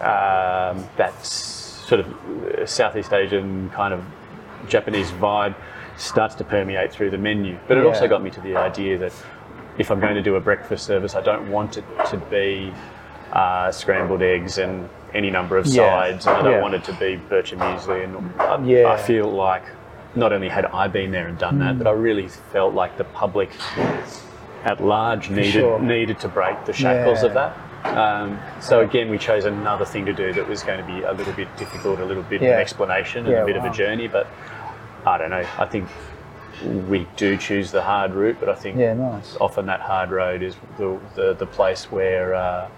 um, 0.00 0.84
that's 0.96 1.28
sort 1.28 2.00
of 2.00 2.06
uh, 2.58 2.66
Southeast 2.66 3.12
Asian 3.12 3.70
kind 3.70 3.92
of 3.92 4.02
Japanese 4.68 5.10
vibe 5.12 5.54
starts 5.96 6.34
to 6.36 6.44
permeate 6.44 6.92
through 6.92 7.10
the 7.10 7.18
menu. 7.18 7.58
But 7.68 7.78
it 7.78 7.82
Yeah. 7.82 7.88
also 7.88 8.08
got 8.08 8.22
me 8.22 8.30
to 8.30 8.40
the 8.40 8.56
idea 8.56 8.98
that 8.98 9.12
if 9.78 9.90
I'm 9.90 10.00
going 10.00 10.14
to 10.14 10.22
do 10.22 10.36
a 10.36 10.40
breakfast 10.40 10.86
service, 10.86 11.14
I 11.14 11.20
don't 11.20 11.50
want 11.50 11.76
it 11.78 11.84
to 12.10 12.16
be 12.16 12.72
uh, 13.32 13.70
scrambled 13.70 14.22
eggs 14.22 14.58
and 14.58 14.88
any 15.14 15.30
number 15.30 15.58
of 15.58 15.66
Yeah. 15.66 15.82
sides, 15.82 16.26
and 16.26 16.36
I 16.36 16.42
don't 16.42 16.52
Yeah. 16.52 16.60
want 16.62 16.74
it 16.74 16.84
to 16.84 16.92
be 16.92 17.20
bircher 17.28 17.58
muesli. 17.58 18.04
And 18.04 18.40
I, 18.40 18.58
Yeah. 18.64 18.92
I 18.92 18.96
feel 18.96 19.28
like 19.30 19.64
not 20.16 20.32
only 20.32 20.48
had 20.48 20.64
I 20.66 20.88
been 20.88 21.10
there 21.10 21.28
and 21.28 21.38
done 21.38 21.58
that, 21.60 21.78
but 21.78 21.86
I 21.86 21.92
really 21.92 22.28
felt 22.28 22.74
like 22.74 22.96
the 22.96 23.04
public 23.04 23.50
at 24.64 24.82
large 24.82 25.30
needed 25.30 25.52
sure. 25.52 25.80
needed 25.80 26.18
to 26.20 26.28
break 26.28 26.64
the 26.64 26.72
shackles 26.72 27.22
of 27.22 27.34
that. 27.34 27.56
Um, 27.84 28.40
so 28.60 28.80
again, 28.80 29.10
we 29.10 29.18
chose 29.18 29.44
another 29.44 29.84
thing 29.84 30.06
to 30.06 30.12
do 30.12 30.32
that 30.32 30.48
was 30.48 30.62
going 30.62 30.84
to 30.84 30.86
be 30.86 31.02
a 31.02 31.12
little 31.12 31.34
bit 31.34 31.54
difficult, 31.56 32.00
a 32.00 32.04
little 32.04 32.22
bit 32.24 32.42
of 32.42 32.48
an 32.48 32.54
explanation, 32.54 33.26
and 33.26 33.32
Yeah, 33.32 33.42
a 33.42 33.46
bit 33.46 33.56
of 33.56 33.64
a 33.64 33.70
journey. 33.70 34.08
But 34.08 34.26
I 35.04 35.18
don't 35.18 35.30
know. 35.30 35.46
I 35.58 35.66
think 35.66 35.88
we 36.88 37.06
do 37.16 37.36
choose 37.36 37.70
the 37.70 37.82
hard 37.82 38.12
route, 38.12 38.38
but 38.40 38.48
I 38.48 38.54
think 38.54 38.78
Yeah, 38.78 38.94
nice. 38.94 39.36
often 39.40 39.66
that 39.66 39.80
hard 39.80 40.10
road 40.10 40.42
is 40.42 40.56
the 40.78 40.98
the, 41.14 41.34
the 41.34 41.46
place 41.46 41.92
where 41.92 42.34
uh, 42.34 42.68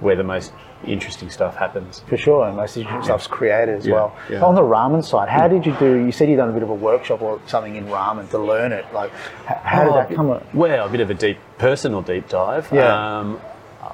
where 0.00 0.16
the 0.16 0.24
most 0.24 0.52
interesting 0.86 1.30
stuff 1.30 1.56
happens. 1.56 2.02
For 2.08 2.16
sure, 2.16 2.46
and 2.46 2.56
most 2.56 2.76
of 2.76 2.82
your 2.84 3.02
stuff's 3.02 3.26
created 3.26 3.76
as 3.78 3.86
Yeah, 3.86 3.94
well. 3.94 4.16
yeah. 4.30 4.42
On 4.44 4.54
the 4.54 4.62
ramen 4.62 5.04
side, 5.04 5.28
how 5.28 5.48
did 5.48 5.66
you 5.66 5.74
do? 5.78 5.94
You 5.96 6.12
said 6.12 6.28
you'd 6.28 6.36
done 6.36 6.50
a 6.50 6.52
bit 6.52 6.62
of 6.62 6.70
a 6.70 6.74
workshop 6.74 7.22
or 7.22 7.40
something 7.46 7.76
in 7.76 7.86
ramen 7.86 8.28
to 8.30 8.38
learn 8.38 8.72
it. 8.72 8.84
Like, 8.92 9.10
how 9.46 9.84
did 9.84 9.94
that 9.94 10.14
come? 10.14 10.30
a- 10.30 10.42
Well, 10.52 10.86
a 10.86 10.90
bit 10.90 11.00
of 11.00 11.10
a 11.10 11.14
deep 11.14 11.38
personal 11.58 12.02
deep 12.02 12.28
dive. 12.28 12.68
Yeah. 12.72 13.18
Um, 13.18 13.40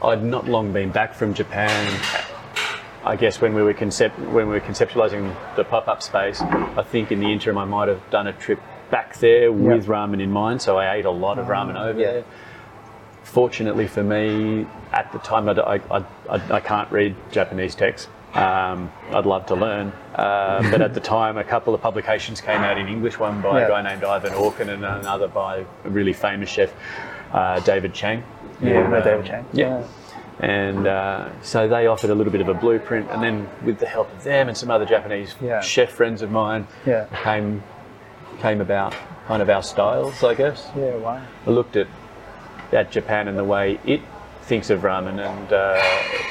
I'd 0.03 0.23
not 0.23 0.49
long 0.49 0.73
been 0.73 0.91
back 0.91 1.15
from 1.15 1.35
Japan, 1.35 2.01
I 3.05 3.17
guess 3.17 3.41
when 3.41 3.55
we 3.55 3.63
were 3.63 3.73
concept 3.75 4.19
when 4.19 4.47
we 4.49 4.55
were 4.55 4.61
conceptualizing 4.61 5.35
the 5.57 5.65
pop-up 5.65 6.03
space, 6.03 6.41
I 6.43 6.83
think 6.83 7.11
in 7.11 7.21
the 7.21 7.33
interim 7.33 7.57
I 7.57 7.65
might 7.65 7.89
have 7.89 8.03
done 8.11 8.27
a 8.27 8.33
trip 8.33 8.61
back 8.91 9.17
there 9.19 9.51
with 9.53 9.87
ramen 9.87 10.21
in 10.21 10.31
mind. 10.31 10.61
So 10.61 10.77
I 10.77 10.95
ate 10.97 11.07
a 11.07 11.11
lot 11.11 11.39
of 11.39 11.47
ramen 11.47 11.81
over 11.81 11.99
yeah. 11.99 12.13
there. 12.13 12.25
Fortunately 13.31 13.87
for 13.87 14.03
me, 14.03 14.67
at 14.93 15.13
the 15.13 15.19
time 15.21 15.49
I, 15.49 15.53
I, 15.53 16.05
I, 16.29 16.57
I 16.57 16.61
can't 16.61 16.91
read 16.91 17.15
Japanese 17.31 17.77
text. 17.77 18.09
Um, 18.35 18.91
I'd 19.13 19.25
love 19.25 19.47
to 19.47 19.55
learn, 19.55 19.93
uh, 20.17 20.69
but 20.71 20.81
at 20.83 20.95
the 20.95 21.01
time, 21.01 21.39
a 21.39 21.45
couple 21.45 21.73
of 21.73 21.81
publications 21.81 22.41
came 22.41 22.61
out 22.61 22.77
in 22.77 22.89
English. 22.89 23.21
One 23.21 23.41
by 23.41 23.61
Yeah. 23.61 23.67
a 23.67 23.69
guy 23.69 23.83
named 23.83 24.03
Ivan 24.03 24.33
Orkin, 24.33 24.69
and 24.69 24.85
another 24.85 25.29
by 25.29 25.65
a 25.85 25.89
really 25.89 26.13
famous 26.13 26.49
chef, 26.49 26.73
uh, 27.33 27.61
David 27.61 27.95
Chang. 27.95 28.25
Yeah, 28.61 28.85
And, 28.85 28.95
um, 28.95 29.03
David 29.05 29.27
Chang. 29.27 29.47
Yeah. 29.53 29.85
And 30.41 30.87
uh, 30.89 31.29
so 31.43 31.69
they 31.69 31.87
offered 31.87 32.11
a 32.11 32.15
little 32.17 32.33
bit 32.33 32.41
of 32.41 32.49
a 32.49 32.55
blueprint, 32.55 33.09
and 33.11 33.23
then 33.23 33.49
with 33.65 33.79
the 33.79 33.87
help 33.87 34.13
of 34.13 34.25
them 34.25 34.49
and 34.49 34.57
some 34.57 34.73
other 34.73 34.87
Japanese 34.87 35.37
Yeah. 35.41 35.61
chef 35.61 35.91
friends 35.91 36.21
of 36.23 36.33
mine, 36.33 36.67
Yeah. 36.85 37.07
came 37.23 37.63
came 38.41 38.61
about 38.61 38.95
kind 39.27 39.43
of 39.43 39.51
our 39.51 39.63
styles, 39.63 40.25
I 40.25 40.35
guess. 40.35 40.69
Yeah, 40.77 40.97
wow. 40.97 41.21
I 41.47 41.51
looked 41.51 41.77
at 41.77 41.87
at 42.73 42.91
Japan 42.91 43.29
and 43.29 43.37
the 43.37 43.45
way 43.45 43.79
it 43.85 44.01
thinks 44.43 44.71
of 44.71 44.81
ramen, 44.81 45.19
and 45.25 45.53
uh, 45.53 45.81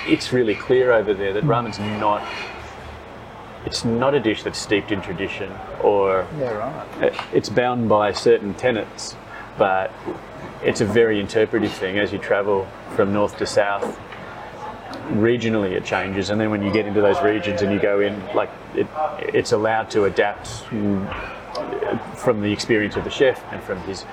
it's 0.07 0.33
really 0.33 0.55
clear 0.55 0.91
over 0.91 1.13
there 1.13 1.33
that 1.33 1.43
ramen's 1.43 1.79
not. 1.79 2.21
It's 3.65 3.83
not 3.83 4.13
a 4.15 4.19
dish 4.19 4.43
that's 4.43 4.57
steeped 4.57 4.91
in 4.91 5.01
tradition, 5.01 5.51
or 5.83 6.25
Yeah, 6.37 6.51
right. 6.99 7.13
it's 7.33 7.49
bound 7.49 7.89
by 7.89 8.13
certain 8.13 8.53
tenets, 8.53 9.15
but 9.57 9.91
it's 10.63 10.81
a 10.81 10.85
very 10.85 11.19
interpretive 11.19 11.71
thing 11.71 11.99
as 11.99 12.11
you 12.13 12.19
travel 12.19 12.67
from 12.95 13.13
north 13.13 13.37
to 13.37 13.45
south. 13.45 13.99
Regionally, 15.11 15.71
it 15.71 15.83
changes, 15.83 16.29
and 16.29 16.39
then 16.39 16.51
when 16.51 16.61
you 16.61 16.71
get 16.71 16.85
into 16.85 17.01
those 17.01 17.21
regions 17.21 17.61
and 17.61 17.71
you 17.71 17.79
go 17.79 17.99
in, 17.99 18.21
like 18.33 18.49
it, 18.75 18.87
it's 19.33 19.51
allowed 19.51 19.89
to 19.91 20.05
adapt 20.05 20.47
mm, 20.69 22.15
from 22.15 22.41
the 22.41 22.51
experience 22.51 22.95
of 22.95 23.03
the 23.03 23.09
chef 23.09 23.43
and 23.51 23.61
from 23.63 23.79
his 23.81 24.05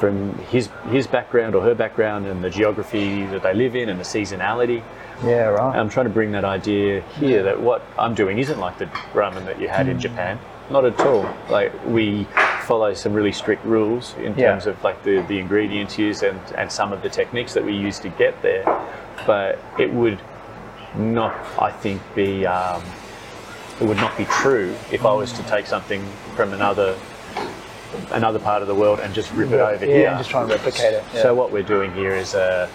from 0.00 0.34
his 0.50 0.68
his 0.88 1.06
background 1.06 1.54
or 1.54 1.62
her 1.62 1.74
background 1.74 2.26
and 2.26 2.42
the 2.42 2.50
geography 2.50 3.26
that 3.26 3.42
they 3.42 3.54
live 3.54 3.76
in 3.76 3.88
and 3.90 4.00
the 4.00 4.04
seasonality. 4.04 4.82
Yeah, 5.22 5.48
right. 5.48 5.76
I'm 5.78 5.90
trying 5.90 6.06
to 6.06 6.12
bring 6.12 6.32
that 6.32 6.44
idea 6.46 7.02
here 7.20 7.42
that 7.42 7.60
what 7.60 7.82
I'm 7.98 8.14
doing 8.14 8.38
isn't 8.38 8.58
like 8.58 8.78
the 8.78 8.86
ramen 9.12 9.44
that 9.44 9.60
you 9.60 9.68
had 9.68 9.86
in 9.86 10.00
Japan. 10.00 10.38
Not 10.70 10.86
at 10.86 10.98
all. 11.00 11.28
Like 11.50 11.72
we 11.86 12.26
follow 12.62 12.94
some 12.94 13.12
really 13.12 13.32
strict 13.32 13.64
rules 13.66 14.14
in 14.16 14.34
Yeah. 14.38 14.52
terms 14.52 14.66
of 14.66 14.82
like 14.82 15.02
the, 15.04 15.20
the 15.28 15.38
ingredients 15.38 15.98
used 15.98 16.22
and, 16.22 16.40
and 16.56 16.72
some 16.72 16.92
of 16.92 17.02
the 17.02 17.10
techniques 17.10 17.52
that 17.52 17.64
we 17.64 17.74
use 17.76 17.98
to 18.00 18.08
get 18.08 18.40
there. 18.40 18.64
But 19.26 19.58
it 19.78 19.92
would 19.92 20.18
not, 20.96 21.34
I 21.60 21.70
think, 21.70 22.00
be 22.14 22.46
um, 22.46 22.82
it 23.80 23.86
would 23.86 23.98
not 23.98 24.16
be 24.16 24.24
true 24.24 24.74
if 24.90 25.04
I 25.04 25.12
was 25.12 25.32
to 25.32 25.42
take 25.42 25.66
something 25.66 26.02
from 26.34 26.54
another 26.54 26.96
another 28.12 28.38
part 28.38 28.62
of 28.62 28.68
the 28.68 28.74
world 28.74 29.00
and 29.00 29.12
just 29.14 29.32
rip 29.32 29.50
it 29.50 29.60
over 29.60 29.84
yeah, 29.84 29.92
here. 29.94 30.08
and 30.08 30.18
just 30.18 30.30
try 30.30 30.42
and 30.42 30.50
replicate 30.50 30.94
it. 30.94 31.04
Yeah. 31.14 31.22
So 31.22 31.34
what 31.34 31.52
we're 31.52 31.62
doing 31.62 31.92
here 31.94 32.14
is 32.14 32.34
a 32.34 32.68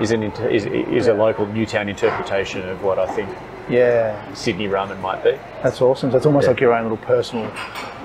is 0.00 0.12
an 0.12 0.22
inter- 0.22 0.48
is, 0.48 0.66
is 0.66 1.08
a 1.08 1.14
local 1.14 1.46
Newtown 1.46 1.88
interpretation 1.88 2.66
of 2.68 2.82
what 2.82 2.98
I 2.98 3.06
think 3.14 3.28
yeah, 3.68 4.32
Sydney 4.34 4.66
ramen 4.68 5.00
might 5.00 5.22
be. 5.22 5.38
that's 5.62 5.80
awesome. 5.80 6.10
So 6.10 6.16
it's 6.16 6.26
almost 6.26 6.44
Yeah. 6.44 6.50
like 6.50 6.60
your 6.60 6.74
own 6.74 6.82
little 6.82 6.96
personal, 6.98 7.44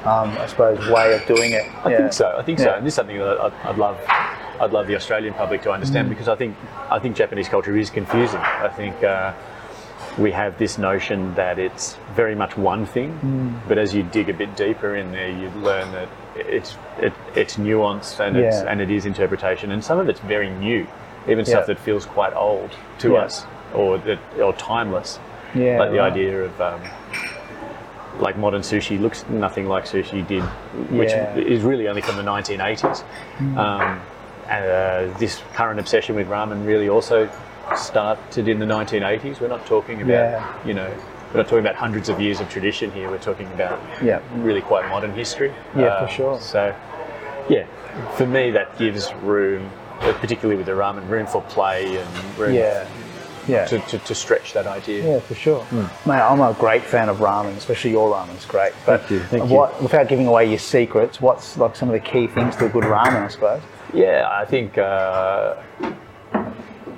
um, 0.05 0.29
I 0.37 0.45
suppose, 0.47 0.77
way 0.89 1.13
of 1.15 1.25
doing 1.25 1.53
it. 1.53 1.63
I 1.83 1.89
yeah. 1.89 1.97
think 1.97 2.13
so. 2.13 2.35
I 2.37 2.43
think 2.43 2.59
so. 2.59 2.69
And 2.73 2.85
this 2.85 2.91
is 2.91 2.95
something 2.95 3.17
that 3.17 3.39
I'd, 3.41 3.53
I'd 3.63 3.77
love. 3.77 3.97
I'd 4.61 4.71
love 4.71 4.87
the 4.87 4.95
Australian 4.95 5.33
public 5.33 5.61
to 5.63 5.69
Mm. 5.69 5.73
understand 5.73 6.09
because 6.09 6.27
I 6.27 6.35
think 6.35 6.55
I 6.89 6.99
think 6.99 7.15
Japanese 7.15 7.49
culture 7.49 7.75
is 7.75 7.89
confusing. 7.89 8.39
I 8.39 8.69
think 8.69 9.03
uh, 9.03 9.33
we 10.17 10.31
have 10.31 10.57
this 10.57 10.77
notion 10.77 11.33
that 11.35 11.59
it's 11.59 11.97
very 12.15 12.35
much 12.35 12.55
one 12.57 12.85
thing, 12.85 13.19
Mm. 13.21 13.67
but 13.67 13.77
as 13.77 13.93
you 13.93 14.03
dig 14.03 14.29
a 14.29 14.33
bit 14.33 14.55
deeper 14.55 14.95
in 14.95 15.11
there, 15.11 15.29
you 15.29 15.49
learn 15.61 15.91
that 15.91 16.07
it's 16.35 16.77
it, 17.01 17.13
it's 17.35 17.57
nuanced 17.57 18.19
and 18.19 18.37
it's 18.37 18.57
and 18.57 18.79
it 18.81 18.89
is 18.91 19.05
interpretation, 19.05 19.71
and 19.71 19.83
some 19.83 19.99
of 19.99 20.07
it's 20.09 20.19
very 20.21 20.49
new, 20.49 20.87
even 21.27 21.39
Yeah. 21.39 21.43
stuff 21.53 21.65
that 21.67 21.79
feels 21.79 22.05
quite 22.05 22.33
old 22.33 22.71
to 22.99 23.13
Yeah. 23.13 23.19
us 23.25 23.45
or 23.73 23.97
that 23.99 24.19
or 24.41 24.53
timeless. 24.53 25.19
Yeah, 25.53 25.79
like 25.79 25.91
the 25.91 25.99
right. 25.99 26.11
idea 26.11 26.43
of 26.43 26.61
um, 26.61 26.81
like 28.19 28.37
modern 28.37 28.61
sushi 28.61 28.99
looks 28.99 29.25
nothing 29.29 29.67
like 29.67 29.85
sushi 29.85 30.25
did, 30.25 30.43
which 30.91 31.09
Yeah. 31.09 31.33
Mm. 31.35 31.45
is 31.45 31.61
really 31.63 31.87
only 31.89 32.01
from 32.01 32.15
the 32.15 32.23
1980s. 32.23 33.03
Um, 33.57 33.99
and 34.47 34.65
uh, 34.65 35.17
this 35.17 35.41
current 35.55 35.79
obsession 35.79 36.15
with 36.15 36.29
ramen 36.29 36.65
really 36.65 36.87
also 36.87 37.27
started 37.77 38.47
in 38.47 38.59
the 38.59 38.65
1980s. 38.65 39.39
We're 39.39 39.47
not 39.47 39.65
talking 39.65 40.01
about, 40.01 40.09
Yeah. 40.09 40.53
you 40.65 40.73
know, 40.73 40.89
we're 41.33 41.39
not 41.41 41.47
talking 41.47 41.59
about 41.59 41.75
hundreds 41.75 42.09
of 42.09 42.19
years 42.21 42.39
of 42.39 42.49
tradition 42.49 42.91
here. 42.91 43.09
We're 43.09 43.17
talking 43.17 43.47
about 43.53 43.79
Yeah. 44.01 44.19
really 44.37 44.61
quite 44.61 44.87
modern 44.89 45.13
history. 45.13 45.51
Yeah, 45.75 45.99
for 45.99 46.05
Uh, 46.05 46.07
sure. 46.07 46.39
So, 46.39 46.73
yeah, 47.49 47.63
for 48.15 48.25
me 48.25 48.51
that 48.51 48.77
gives 48.77 49.13
room, 49.15 49.69
uh, 50.01 50.13
particularly 50.13 50.57
with 50.57 50.65
the 50.65 50.73
ramen, 50.73 51.07
room 51.09 51.25
for 51.27 51.41
play 51.43 51.97
and 51.97 52.37
room 52.37 52.53
Yeah. 52.53 52.83
Yeah. 53.47 53.65
to, 53.65 53.77
to, 53.79 53.99
to 53.99 54.15
stretch 54.15 54.53
that 54.53 54.65
idea. 54.65 55.03
Yeah, 55.03 55.19
for 55.19 55.35
sure. 55.35 55.63
Mate, 56.05 56.19
I'm 56.19 56.41
a 56.41 56.53
great 56.57 56.81
fan 56.83 57.09
of 57.09 57.17
ramen, 57.17 57.55
especially 57.57 57.91
your 57.91 58.09
ramen's 58.11 58.45
great. 58.45 58.73
But 58.87 59.01
Thank 59.01 59.11
you, 59.11 59.19
thank 59.19 59.49
you. 59.51 59.67
without 59.81 60.07
giving 60.07 60.25
away 60.27 60.45
your 60.45 60.57
secrets, 60.57 61.21
what's 61.21 61.55
like 61.57 61.75
some 61.75 61.87
of 61.89 61.93
the 61.93 61.99
key 61.99 62.25
things 62.27 62.55
to 62.55 62.65
a 62.65 62.69
good 62.69 62.85
ramen, 62.85 63.23
I 63.25 63.27
suppose? 63.27 63.61
Yeah, 63.93 64.27
I 64.31 64.45
think 64.45 64.77
uh, 64.79 65.53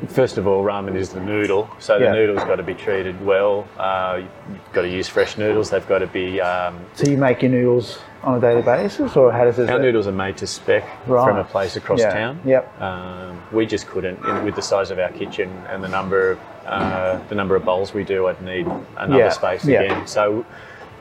first 0.07 0.37
of 0.37 0.47
all, 0.47 0.63
ramen 0.63 0.95
is 0.95 1.09
the 1.09 1.19
noodle. 1.19 1.69
So 1.79 1.97
Yeah. 1.97 2.11
the 2.11 2.13
noodle's 2.17 2.43
got 2.45 2.57
to 2.57 2.63
be 2.63 2.73
treated 2.73 3.23
well. 3.25 3.67
Uh, 3.77 4.21
you've 4.51 4.73
got 4.73 4.81
to 4.83 4.89
use 4.89 5.07
fresh 5.07 5.37
noodles. 5.37 5.69
They've 5.69 5.87
got 5.87 5.99
to 5.99 6.07
be. 6.07 6.39
Um, 6.41 6.79
So 6.93 7.07
you 7.09 7.17
make 7.17 7.41
your 7.41 7.51
noodles 7.51 7.99
on 8.23 8.37
a 8.37 8.41
daily 8.41 8.61
basis, 8.61 9.15
or 9.15 9.31
how 9.31 9.45
does 9.45 9.59
it? 9.59 9.69
our 9.69 9.79
noodles 9.79 10.07
are 10.07 10.11
made 10.11 10.37
to 10.37 10.47
spec 10.47 10.83
Right. 11.07 11.23
from 11.27 11.37
a 11.37 11.43
place 11.43 11.75
across 11.75 11.99
Yeah. 11.99 12.13
town. 12.13 12.39
Yep. 12.45 12.81
Um, 12.81 13.41
we 13.51 13.65
just 13.65 13.87
couldn't, 13.87 14.19
with 14.43 14.55
the 14.55 14.61
size 14.61 14.91
of 14.91 14.99
our 14.99 15.09
kitchen 15.09 15.49
and 15.69 15.83
the 15.83 15.87
number 15.89 16.31
of 16.31 16.39
uh, 16.67 17.17
the 17.29 17.35
number 17.35 17.55
of 17.55 17.63
bowls 17.63 17.93
we 17.93 18.03
do, 18.03 18.27
I'd 18.27 18.41
need 18.41 18.67
another 18.97 19.23
Yeah, 19.23 19.29
space 19.29 19.63
yeah. 19.65 19.81
again. 19.83 20.05
So 20.05 20.43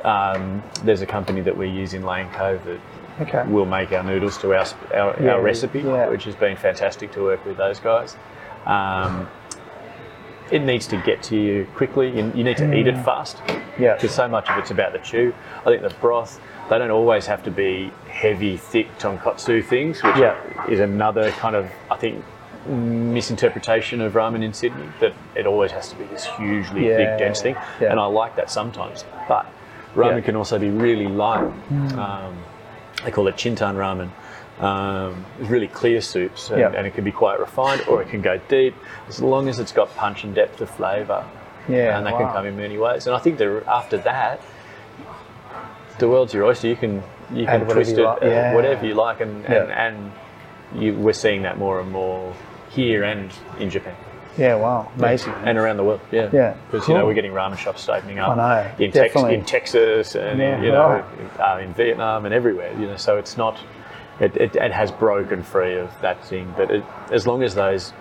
um, 0.04 0.62
there's 0.84 1.02
a 1.02 1.06
company 1.06 1.40
that 1.40 1.56
we 1.56 1.68
use 1.68 1.92
in 1.92 2.04
Lane 2.06 2.28
Cove 2.32 2.60
that 2.66 2.78
Okay. 3.22 3.42
we'll 3.48 3.64
make 3.64 3.90
our 3.92 4.04
noodles 4.04 4.38
to 4.38 4.54
our, 4.54 4.64
our, 4.94 5.16
Yeah, 5.20 5.32
our 5.32 5.40
recipe, 5.40 5.80
yeah. 5.80 6.06
which 6.08 6.22
has 6.24 6.36
been 6.36 6.54
fantastic 6.56 7.10
to 7.12 7.22
work 7.24 7.44
with 7.44 7.56
those 7.56 7.80
guys. 7.80 8.16
Um, 8.66 9.28
it 10.50 10.60
needs 10.62 10.86
to 10.88 10.96
get 11.02 11.22
to 11.24 11.36
you 11.36 11.66
quickly. 11.74 12.08
You, 12.08 12.32
you 12.34 12.44
need 12.44 12.56
to 12.58 12.72
eat 12.72 12.86
it 12.86 12.96
fast 13.04 13.40
Yeah. 13.78 13.94
because 13.94 14.12
so 14.12 14.28
much 14.28 14.48
of 14.48 14.58
it's 14.58 14.70
about 14.70 14.92
the 14.92 14.98
chew. 15.00 15.34
I 15.60 15.64
think 15.64 15.82
the 15.82 15.94
broth, 16.00 16.40
they 16.70 16.78
don't 16.78 16.90
always 16.92 17.26
have 17.26 17.42
to 17.44 17.50
be 17.50 17.90
heavy, 18.08 18.56
thick 18.56 18.96
tonkotsu 18.98 19.64
things, 19.64 20.02
which 20.04 20.16
Yeah. 20.16 20.36
is 20.68 20.78
another 20.80 21.30
kind 21.32 21.56
of, 21.56 21.68
I 21.90 21.96
think, 21.96 22.24
misinterpretation 22.68 24.00
of 24.00 24.12
ramen 24.14 24.42
in 24.42 24.52
Sydney, 24.52 24.86
that 25.00 25.12
it 25.34 25.46
always 25.46 25.70
has 25.72 25.88
to 25.90 25.96
be 25.96 26.04
this 26.04 26.24
hugely 26.24 26.88
Yeah, 26.88 26.96
thick, 26.96 27.18
dense 27.18 27.42
thing. 27.42 27.56
yeah. 27.80 27.90
And 27.90 27.98
I 28.00 28.06
like 28.06 28.36
that 28.36 28.50
sometimes. 28.50 29.04
But 29.28 29.46
ramen 29.94 30.24
can 30.24 30.36
also 30.36 30.58
be 30.58 30.70
really 30.70 31.08
light. 31.08 31.44
Um, 31.96 32.36
they 33.04 33.10
call 33.10 33.26
it 33.28 33.36
chintan 33.36 33.74
ramen. 33.76 34.10
Um, 34.60 35.24
it's 35.38 35.50
really 35.50 35.68
clear 35.68 36.00
soups, 36.00 36.50
and, 36.50 36.60
Yeah. 36.60 36.72
and 36.74 36.86
it 36.86 36.94
can 36.94 37.04
be 37.04 37.12
quite 37.12 37.38
refined, 37.38 37.82
or 37.88 38.00
it 38.02 38.08
can 38.08 38.22
go 38.22 38.40
deep, 38.48 38.74
as 39.08 39.20
long 39.20 39.48
as 39.48 39.58
it's 39.58 39.72
got 39.72 39.94
punch 39.96 40.24
and 40.24 40.34
depth 40.34 40.60
of 40.62 40.70
flavour. 40.70 41.24
Yeah, 41.68 41.96
and 41.98 42.06
that 42.06 42.14
wow. 42.14 42.20
can 42.20 42.32
come 42.32 42.46
in 42.46 42.56
many 42.56 42.78
ways. 42.78 43.06
And 43.06 43.14
I 43.14 43.18
think 43.18 43.38
that 43.38 43.64
after 43.66 43.98
that, 43.98 44.40
the 45.98 46.08
world's 46.08 46.32
your 46.32 46.44
oyster. 46.44 46.68
You 46.68 46.76
can 46.76 47.02
you 47.32 47.44
can 47.44 47.60
whatever 47.62 47.74
twist 47.74 47.92
it 47.98 48.02
like. 48.02 48.22
uh, 48.22 48.26
Yeah. 48.26 48.54
whatever 48.54 48.86
you 48.86 48.94
like, 48.94 49.20
and 49.20 49.44
and, 49.46 49.70
and 49.72 50.12
you, 50.74 50.94
we're 50.94 51.12
seeing 51.12 51.42
that 51.42 51.58
more 51.58 51.80
and 51.80 51.90
more 51.90 52.32
here 52.70 53.02
and 53.04 53.30
in 53.58 53.68
Japan. 53.70 53.94
Yeah. 54.38 54.56
Wow. 54.56 54.90
Amazing. 54.96 55.32
And 55.44 55.56
around 55.58 55.78
the 55.78 55.84
world, 55.84 56.00
yeah. 56.12 56.28
Yeah, 56.30 56.54
Because, 56.70 56.86
you 56.88 56.94
know, 56.94 57.06
we're 57.06 57.14
getting 57.14 57.32
ramen 57.32 57.56
shops 57.56 57.88
opening 57.88 58.18
up 58.18 58.36
I 58.36 58.74
know, 58.78 58.84
in, 58.84 58.92
Tex- 58.92 59.14
in 59.16 59.44
Texas 59.46 60.14
and, 60.14 60.38
Yeah, 60.38 60.60
you 60.60 60.70
know, 60.72 61.02
right. 61.40 61.40
uh, 61.40 61.60
in 61.62 61.72
Vietnam 61.72 62.26
and 62.26 62.34
everywhere, 62.34 62.70
you 62.78 62.86
know, 62.86 62.96
so 62.96 63.16
it's 63.16 63.38
not, 63.38 63.56
it, 64.20 64.36
it, 64.36 64.56
it 64.56 64.72
has 64.72 64.90
broken 64.90 65.42
free 65.42 65.76
of 65.76 65.90
that 66.02 66.24
thing. 66.24 66.52
But 66.56 66.70
it, 66.70 66.84
as 67.12 67.26
long 67.26 67.42
as 67.42 67.54
those, 67.54 67.92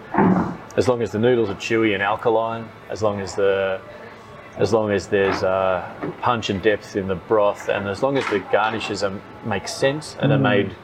as 0.78 0.88
long 0.88 1.02
as 1.02 1.12
the 1.12 1.20
noodles 1.20 1.50
are 1.50 1.56
chewy 1.56 1.94
and 1.94 2.02
alkaline, 2.04 2.70
as 2.90 3.02
long 3.04 3.20
as 3.20 3.36
the, 3.36 3.80
as 4.58 4.72
long 4.72 4.92
as 4.92 5.08
there's 5.08 5.44
uh, 5.44 5.84
punch 6.22 6.50
and 6.50 6.62
depth 6.62 6.96
in 6.96 7.08
the 7.08 7.16
broth, 7.16 7.68
and 7.70 7.88
as 7.90 8.02
long 8.02 8.18
as 8.18 8.26
the 8.28 8.40
garnishes 8.52 9.04
are, 9.04 9.14
make 9.46 9.68
sense 9.68 10.16
and 10.22 10.32
are 10.32 10.38
Mm. 10.38 10.42
made 10.42 10.76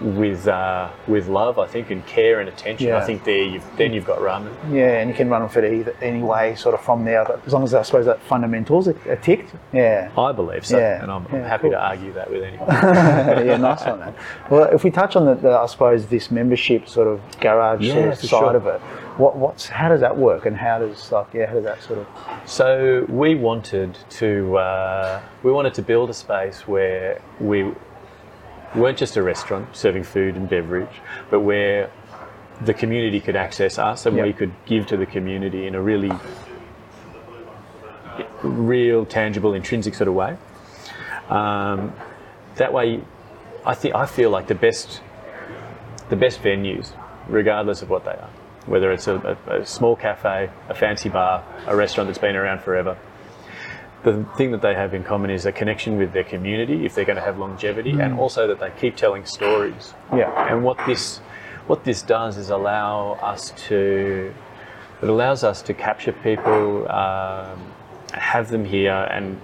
with 0.00 0.48
uh, 0.48 0.90
with 1.06 1.28
love, 1.28 1.58
I 1.58 1.66
think, 1.66 1.90
and 1.90 2.04
care 2.06 2.40
and 2.40 2.48
attention, 2.48 2.88
Yeah. 2.88 2.98
I 2.98 3.04
think 3.04 3.24
there 3.24 3.42
you've, 3.42 3.64
then 3.76 3.92
you've 3.92 4.06
got 4.06 4.18
ramen. 4.18 4.52
Yeah, 4.72 5.00
and 5.00 5.08
you 5.08 5.14
can 5.14 5.28
run 5.28 5.42
with 5.42 5.56
it 5.56 5.72
either 5.72 5.94
any 6.00 6.22
way, 6.22 6.54
sort 6.54 6.74
of 6.74 6.80
from 6.80 7.04
there. 7.04 7.24
But 7.24 7.46
as 7.46 7.52
long 7.52 7.64
as 7.64 7.74
I 7.74 7.82
suppose 7.82 8.06
that 8.06 8.20
fundamentals 8.22 8.88
are, 8.88 8.96
are 9.08 9.16
ticked. 9.16 9.54
Yeah. 9.72 10.10
I 10.16 10.32
believe 10.32 10.66
so, 10.66 10.78
Yeah, 10.78 11.02
and 11.02 11.10
I'm, 11.10 11.26
yeah, 11.32 11.46
happy 11.46 11.62
cool. 11.62 11.72
to 11.72 11.80
argue 11.80 12.12
that 12.14 12.30
with 12.30 12.42
anyone. 12.42 12.68
yeah, 13.46 13.56
nice 13.56 13.84
one, 13.84 14.00
man. 14.00 14.14
Well, 14.50 14.64
if 14.72 14.84
we 14.84 14.90
touch 14.90 15.16
on 15.16 15.26
the, 15.26 15.34
the 15.34 15.50
I 15.50 15.66
suppose 15.66 16.06
this 16.06 16.30
membership 16.30 16.88
sort 16.88 17.08
of 17.08 17.20
garage 17.40 17.88
sort 17.88 18.08
of 18.08 18.18
side 18.18 18.28
sure. 18.28 18.56
of 18.56 18.66
it, 18.66 18.80
what 19.18 19.36
what's 19.36 19.66
how 19.68 19.88
does 19.88 20.00
that 20.00 20.16
work, 20.16 20.46
and 20.46 20.56
how 20.56 20.78
does 20.78 21.12
like 21.12 21.34
yeah, 21.34 21.46
how 21.46 21.54
does 21.54 21.64
that 21.64 21.82
sort 21.82 21.98
of 21.98 22.06
So 22.46 23.04
we 23.08 23.34
wanted 23.34 23.96
to 24.10 24.56
uh, 24.56 25.20
we 25.42 25.52
wanted 25.52 25.74
to 25.74 25.82
build 25.82 26.10
a 26.10 26.14
space 26.14 26.66
where 26.66 27.20
we 27.40 27.72
weren't 28.74 28.98
just 28.98 29.16
a 29.16 29.22
restaurant 29.22 29.76
serving 29.76 30.04
food 30.04 30.36
and 30.36 30.48
beverage, 30.48 31.00
but 31.30 31.40
where 31.40 31.90
the 32.64 32.74
community 32.74 33.20
could 33.20 33.36
access 33.36 33.78
us 33.78 34.06
and 34.06 34.16
Yep. 34.16 34.26
we 34.26 34.32
could 34.32 34.52
give 34.66 34.86
to 34.86 34.96
the 34.96 35.06
community 35.06 35.66
in 35.66 35.74
a 35.74 35.82
really 35.82 36.12
real, 38.42 39.04
tangible, 39.06 39.54
intrinsic 39.54 39.94
sort 39.94 40.08
of 40.08 40.14
way. 40.14 40.36
Um, 41.28 41.92
that 42.56 42.72
way, 42.72 43.00
I 43.64 43.74
think 43.74 43.94
I 43.94 44.06
feel 44.06 44.30
like 44.30 44.48
the 44.48 44.54
best 44.54 45.00
the 46.08 46.16
best 46.16 46.42
venues, 46.42 46.92
regardless 47.26 47.80
of 47.80 47.88
what 47.88 48.04
they 48.04 48.10
are, 48.10 48.28
whether 48.66 48.92
it's 48.92 49.06
a, 49.06 49.38
a, 49.48 49.60
a 49.60 49.66
small 49.66 49.96
cafe, 49.96 50.50
a 50.68 50.74
fancy 50.74 51.08
bar, 51.08 51.42
a 51.66 51.74
restaurant 51.74 52.08
that's 52.08 52.18
been 52.18 52.36
around 52.36 52.60
forever. 52.60 52.98
The 54.04 54.24
thing 54.36 54.50
that 54.50 54.62
they 54.62 54.74
have 54.74 54.94
in 54.94 55.04
common 55.04 55.30
is 55.30 55.46
a 55.46 55.52
connection 55.52 55.96
with 55.96 56.12
their 56.12 56.24
community 56.24 56.84
if 56.84 56.94
they're 56.94 57.04
going 57.04 57.16
to 57.16 57.22
have 57.24 57.38
longevity, 57.38 57.92
and 58.00 58.18
also 58.18 58.46
that 58.48 58.58
they 58.58 58.70
keep 58.80 58.96
telling 58.96 59.24
stories. 59.24 59.94
yeah 60.14 60.50
And 60.52 60.64
what 60.64 60.78
this 60.86 61.18
what 61.68 61.84
this 61.84 62.02
does 62.02 62.36
is 62.36 62.50
allow 62.50 63.12
us 63.22 63.52
to 63.68 64.34
it 65.02 65.08
allows 65.08 65.42
us 65.44 65.62
to 65.62 65.74
capture 65.74 66.12
people, 66.12 66.90
um, 66.90 67.58
have 68.12 68.50
them 68.50 68.64
here, 68.64 69.06
and 69.10 69.40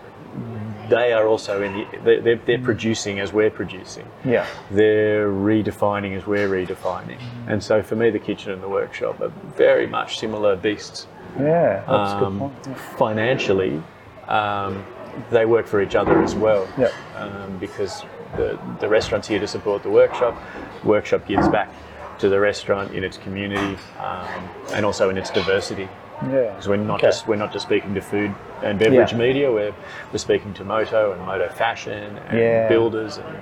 they 0.89 1.13
are 1.13 1.27
also 1.27 1.63
in 1.63 1.73
the 1.75 1.85
they're, 2.05 2.21
they're, 2.21 2.37
they're 2.47 2.59
producing 2.71 3.21
as 3.21 3.33
we're 3.33 3.51
producing. 3.51 4.07
yeah 4.25 4.47
They're 4.71 5.29
redefining 5.31 6.17
as 6.17 6.27
we're 6.27 6.49
redefining. 6.49 7.19
And 7.47 7.63
so 7.63 7.83
for 7.83 7.95
me, 7.97 8.11
the 8.11 8.19
kitchen 8.19 8.51
and 8.53 8.63
the 8.63 8.69
workshop 8.69 9.21
are 9.21 9.33
very 9.57 9.87
much 9.87 10.19
similar 10.19 10.57
beasts. 10.57 11.07
yeah 11.39 11.85
that's 11.87 12.13
a 12.15 12.19
good 12.19 12.27
Um, 12.27 12.39
point. 12.41 12.55
Yeah. 12.67 12.75
Financially, 12.97 13.83
um, 14.29 14.85
they 15.31 15.47
work 15.47 15.67
for 15.67 15.81
each 15.83 15.95
other 15.95 16.23
as 16.23 16.35
well. 16.35 16.69
Um, 17.17 17.59
because 17.59 18.03
the, 18.37 18.59
the 18.81 18.89
restaurant's 18.89 19.27
here 19.29 19.41
to 19.41 19.47
support 19.49 19.83
the 19.83 19.91
workshop, 19.91 20.41
workshop 20.85 21.27
gives 21.27 21.49
back 21.49 21.71
to 22.19 22.29
the 22.29 22.39
restaurant 22.39 22.93
in 22.95 23.05
its 23.05 23.17
community 23.17 23.79
um, 23.99 24.49
and 24.75 24.85
also 24.85 25.09
in 25.11 25.17
its 25.19 25.31
diversity. 25.31 25.89
Yeah. 26.25 26.51
Because 26.51 26.67
we're 26.69 26.77
not 26.77 26.99
Okay. 26.99 27.07
just 27.09 27.29
we're 27.29 27.37
not 27.37 27.53
just 27.53 27.65
speaking 27.67 27.95
to 27.95 28.01
food 28.01 28.35
and 28.65 28.77
beverage 28.79 29.13
Yeah. 29.13 29.19
media. 29.19 29.53
We're 29.53 29.73
we're 30.13 30.19
speaking 30.19 30.53
to 30.55 30.65
moto 30.65 31.13
and 31.13 31.25
moto 31.25 31.49
fashion 31.49 32.19
and 32.29 32.39
Yeah. 32.39 32.69
builders 32.69 33.19
and 33.19 33.37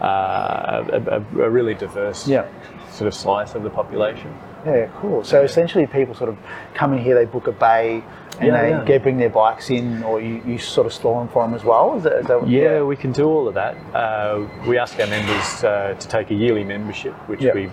uh, 0.00 0.84
a, 0.92 1.16
a, 1.16 1.44
a 1.44 1.50
really 1.50 1.74
diverse 1.74 2.26
Yeah. 2.26 2.46
sort 2.90 3.08
of 3.08 3.14
slice 3.14 3.54
of 3.54 3.62
the 3.62 3.70
population. 3.70 4.34
Yeah, 4.66 4.88
cool. 5.00 5.22
So 5.24 5.42
essentially, 5.42 5.86
people 5.86 6.14
sort 6.14 6.28
of 6.28 6.36
come 6.74 6.92
in 6.92 6.98
here, 6.98 7.14
they 7.14 7.24
book 7.24 7.46
a 7.46 7.52
bay, 7.52 8.02
and 8.40 8.48
Yeah, 8.48 8.60
they 8.62 8.70
yeah. 8.70 8.84
get 8.84 9.02
bring 9.02 9.16
their 9.16 9.30
bikes 9.30 9.70
in, 9.70 10.02
or 10.02 10.20
you, 10.20 10.42
you 10.44 10.58
sort 10.58 10.86
of 10.86 10.92
store 10.92 11.20
them 11.20 11.28
for 11.28 11.44
them 11.44 11.54
as 11.54 11.64
well. 11.64 11.96
Is 11.96 12.02
that, 12.02 12.12
is 12.20 12.26
that 12.26 12.48
Yeah, 12.48 12.82
we 12.82 12.96
can 12.96 13.12
do 13.12 13.26
all 13.28 13.46
of 13.46 13.54
that. 13.54 13.76
Uh, 13.94 14.46
we 14.66 14.76
ask 14.76 14.98
our 14.98 15.06
members 15.06 15.64
uh, 15.64 15.94
to 15.98 16.08
take 16.08 16.30
a 16.30 16.34
yearly 16.34 16.64
membership, 16.64 17.14
which 17.28 17.40
Yeah. 17.42 17.54
we 17.54 17.70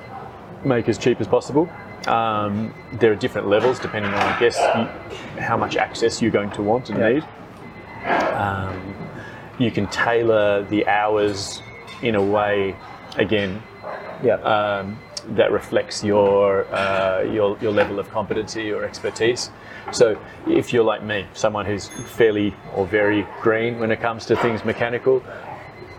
make 0.63 0.87
as 0.87 0.97
cheap 0.97 1.19
as 1.19 1.27
possible. 1.27 1.67
Um, 2.07 2.73
there 2.93 3.11
are 3.11 3.15
different 3.15 3.47
levels 3.47 3.79
depending 3.79 4.13
on, 4.13 4.19
I 4.19 4.39
guess, 4.39 4.57
you, 4.59 5.41
how 5.41 5.57
much 5.57 5.75
access 5.77 6.21
you're 6.21 6.31
going 6.31 6.51
to 6.51 6.61
want 6.61 6.89
and 6.89 6.99
need. 6.99 7.23
Um, 8.33 8.93
you 9.57 9.71
can 9.71 9.87
tailor 9.87 10.63
the 10.63 10.85
hours 10.87 11.61
in 12.01 12.15
a 12.15 12.21
way, 12.21 12.75
again, 13.17 13.61
yeah, 14.21 14.35
um, 14.35 14.97
that 15.29 15.51
reflects 15.51 16.03
your, 16.03 16.65
uh, 16.73 17.21
your 17.23 17.57
your 17.61 17.71
level 17.71 17.99
of 17.99 18.09
competency 18.09 18.71
or 18.71 18.83
expertise. 18.83 19.49
So, 19.91 20.17
if 20.47 20.71
you're 20.73 20.83
like 20.83 21.03
me, 21.03 21.25
someone 21.33 21.65
who's 21.65 21.87
fairly 21.87 22.53
or 22.75 22.85
very 22.85 23.25
green 23.41 23.79
when 23.79 23.91
it 23.91 23.99
comes 24.01 24.25
to 24.27 24.35
things 24.35 24.63
mechanical, 24.65 25.23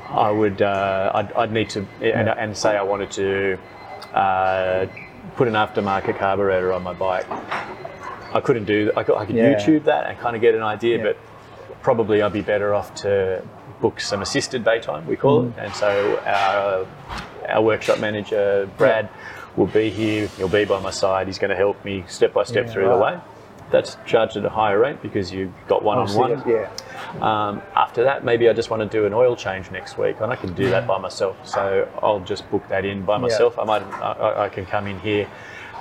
I 0.09 0.31
would 0.31 0.63
uh, 0.63 1.11
I'd, 1.15 1.33
I'd 1.33 1.53
need 1.53 1.71
to 1.71 1.87
and, 2.01 2.29
and 2.29 2.57
say 2.57 2.77
I 2.77 2.83
wanted 2.83 3.11
to 3.13 3.59
uh, 4.15 4.87
put 5.37 5.49
an 5.49 5.55
aftermarket 5.55 6.19
carburetor 6.19 6.73
on 6.73 6.83
my 6.83 6.93
bike. 6.93 7.27
I 8.33 8.41
couldn't 8.41 8.65
do 8.65 8.87
that. 8.87 8.99
I 8.99 9.03
could, 9.05 9.17
I 9.17 9.25
could 9.27 9.37
Yeah. 9.37 9.55
YouTube 9.55 9.85
that 9.85 10.07
and 10.09 10.19
kind 10.19 10.35
of 10.37 10.43
get 10.43 10.55
an 10.55 10.63
idea, 10.63 10.99
Yeah. 10.99 11.03
but 11.05 11.17
probably 11.85 12.21
I'd 12.23 12.33
be 12.33 12.41
better 12.41 12.75
off 12.75 12.93
to 12.97 13.45
book 13.81 14.01
some 14.01 14.23
assisted 14.23 14.65
bay 14.65 14.81
time, 14.81 15.07
we 15.07 15.15
call 15.17 15.43
Mm. 15.45 15.51
it. 15.51 15.59
And 15.59 15.75
so 15.75 16.19
our, 16.27 16.87
our 17.49 17.63
workshop 17.63 18.01
manager, 18.01 18.69
Brad, 18.79 19.09
will 19.57 19.67
be 19.67 19.91
here. 19.91 20.27
He'll 20.37 20.49
be 20.49 20.65
by 20.65 20.81
my 20.81 20.91
side. 20.91 21.27
He's 21.29 21.39
going 21.39 21.51
to 21.51 21.57
help 21.57 21.85
me 21.85 22.03
step 22.09 22.33
by 22.33 22.43
step 22.45 22.67
Yeah, 22.67 22.73
through 22.73 22.89
the 22.89 22.97
way. 22.97 23.21
That's 23.71 23.97
charged 24.07 24.37
at 24.37 24.45
a 24.45 24.49
higher 24.51 24.79
rate 24.79 25.01
because 25.03 25.33
you've 25.33 25.53
got 25.69 25.83
one 25.85 25.99
on 25.99 26.09
one. 26.15 26.43
yeah, 26.47 26.71
Um, 27.21 27.63
after 27.75 28.05
that, 28.05 28.25
maybe 28.25 28.49
I 28.49 28.53
just 28.53 28.71
want 28.71 28.83
to 28.83 28.89
do 28.99 29.07
an 29.07 29.13
oil 29.15 29.37
change 29.37 29.71
next 29.71 29.97
week, 29.99 30.17
and 30.21 30.33
I 30.33 30.37
can 30.37 30.53
do 30.55 30.71
that 30.71 30.87
by 30.87 30.99
myself. 30.99 31.37
So 31.47 31.89
I'll 32.03 32.21
just 32.21 32.49
book 32.51 32.67
that 32.69 32.85
in 32.85 33.05
by 33.05 33.19
myself. 33.19 33.55
Yeah. 33.57 33.63
I 33.63 33.67
might, 33.67 33.83
I, 33.83 34.45
I 34.45 34.49
can 34.49 34.65
come 34.67 34.87
in 34.87 34.99
here, 35.01 35.27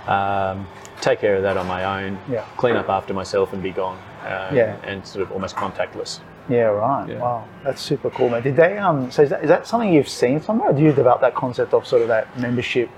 um, 0.08 0.68
take 1.02 1.20
care 1.20 1.36
of 1.36 1.44
that 1.44 1.56
on 1.58 1.68
my 1.68 2.04
own, 2.04 2.20
Yeah. 2.30 2.44
clean 2.58 2.76
up 2.76 2.90
after 2.90 3.14
myself, 3.14 3.54
and 3.54 3.62
be 3.64 3.72
gone. 3.72 3.98
Um, 4.26 4.56
Yeah. 4.56 4.76
and 4.84 5.06
sort 5.06 5.24
of 5.26 5.32
almost 5.32 5.56
contactless. 5.56 6.20
yeah. 6.50 6.64
Right. 6.64 7.08
Yeah. 7.10 7.20
Wow, 7.20 7.44
that's 7.64 7.82
super 7.82 8.10
cool, 8.10 8.30
man. 8.30 8.42
Did 8.44 8.56
they? 8.58 8.78
Um. 8.78 9.10
So 9.12 9.22
is 9.24 9.30
that, 9.30 9.44
is 9.44 9.50
that 9.50 9.66
something 9.68 9.92
you've 9.94 10.10
seen 10.10 10.42
somewhere? 10.42 10.70
Or 10.72 10.74
do 10.74 10.82
you 10.82 10.92
develop 10.92 11.22
that 11.22 11.36
concept 11.36 11.74
of 11.74 11.86
sort 11.88 12.02
of 12.02 12.08
that 12.10 12.26
membership 12.38 12.90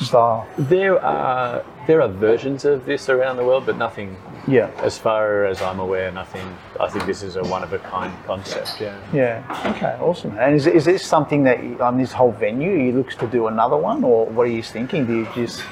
style? 0.00 0.46
There 0.58 0.98
are 1.02 1.62
there 1.86 2.00
are 2.02 2.08
versions 2.08 2.64
of 2.64 2.84
this 2.86 3.08
around 3.08 3.36
the 3.36 3.44
world, 3.44 3.64
but 3.66 3.76
nothing, 3.78 4.16
Yeah. 4.46 4.68
as 4.82 4.98
far 4.98 5.44
as 5.46 5.62
I'm 5.62 5.78
aware, 5.80 6.10
nothing. 6.12 6.46
I 6.80 6.88
think 6.88 7.06
this 7.06 7.22
is 7.22 7.36
a 7.36 7.42
one 7.44 7.62
of 7.62 7.72
a 7.72 7.78
kind 7.78 8.12
concept. 8.26 8.80
Yeah. 8.80 8.96
Yeah. 9.12 9.72
Okay. 9.76 9.96
Awesome. 10.00 10.36
And 10.38 10.54
is, 10.56 10.66
is 10.66 10.84
this 10.84 11.02
something 11.04 11.44
that 11.44 11.58
on 11.80 11.98
this 11.98 12.12
whole 12.12 12.32
venue 12.32 12.72
you 12.72 12.92
looks 12.92 13.14
to 13.16 13.26
do 13.26 13.46
another 13.46 13.76
one, 13.76 14.02
or 14.04 14.26
what 14.26 14.42
are 14.48 14.50
you 14.58 14.62
thinking? 14.62 15.06
Do 15.06 15.14
you 15.20 15.26
just 15.34 15.62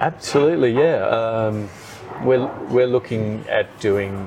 Absolutely, 0.00 0.72
yeah. 0.72 1.04
Um, 1.06 1.68
we're 2.24 2.46
we're 2.68 2.86
looking 2.86 3.44
at 3.48 3.66
doing 3.80 4.26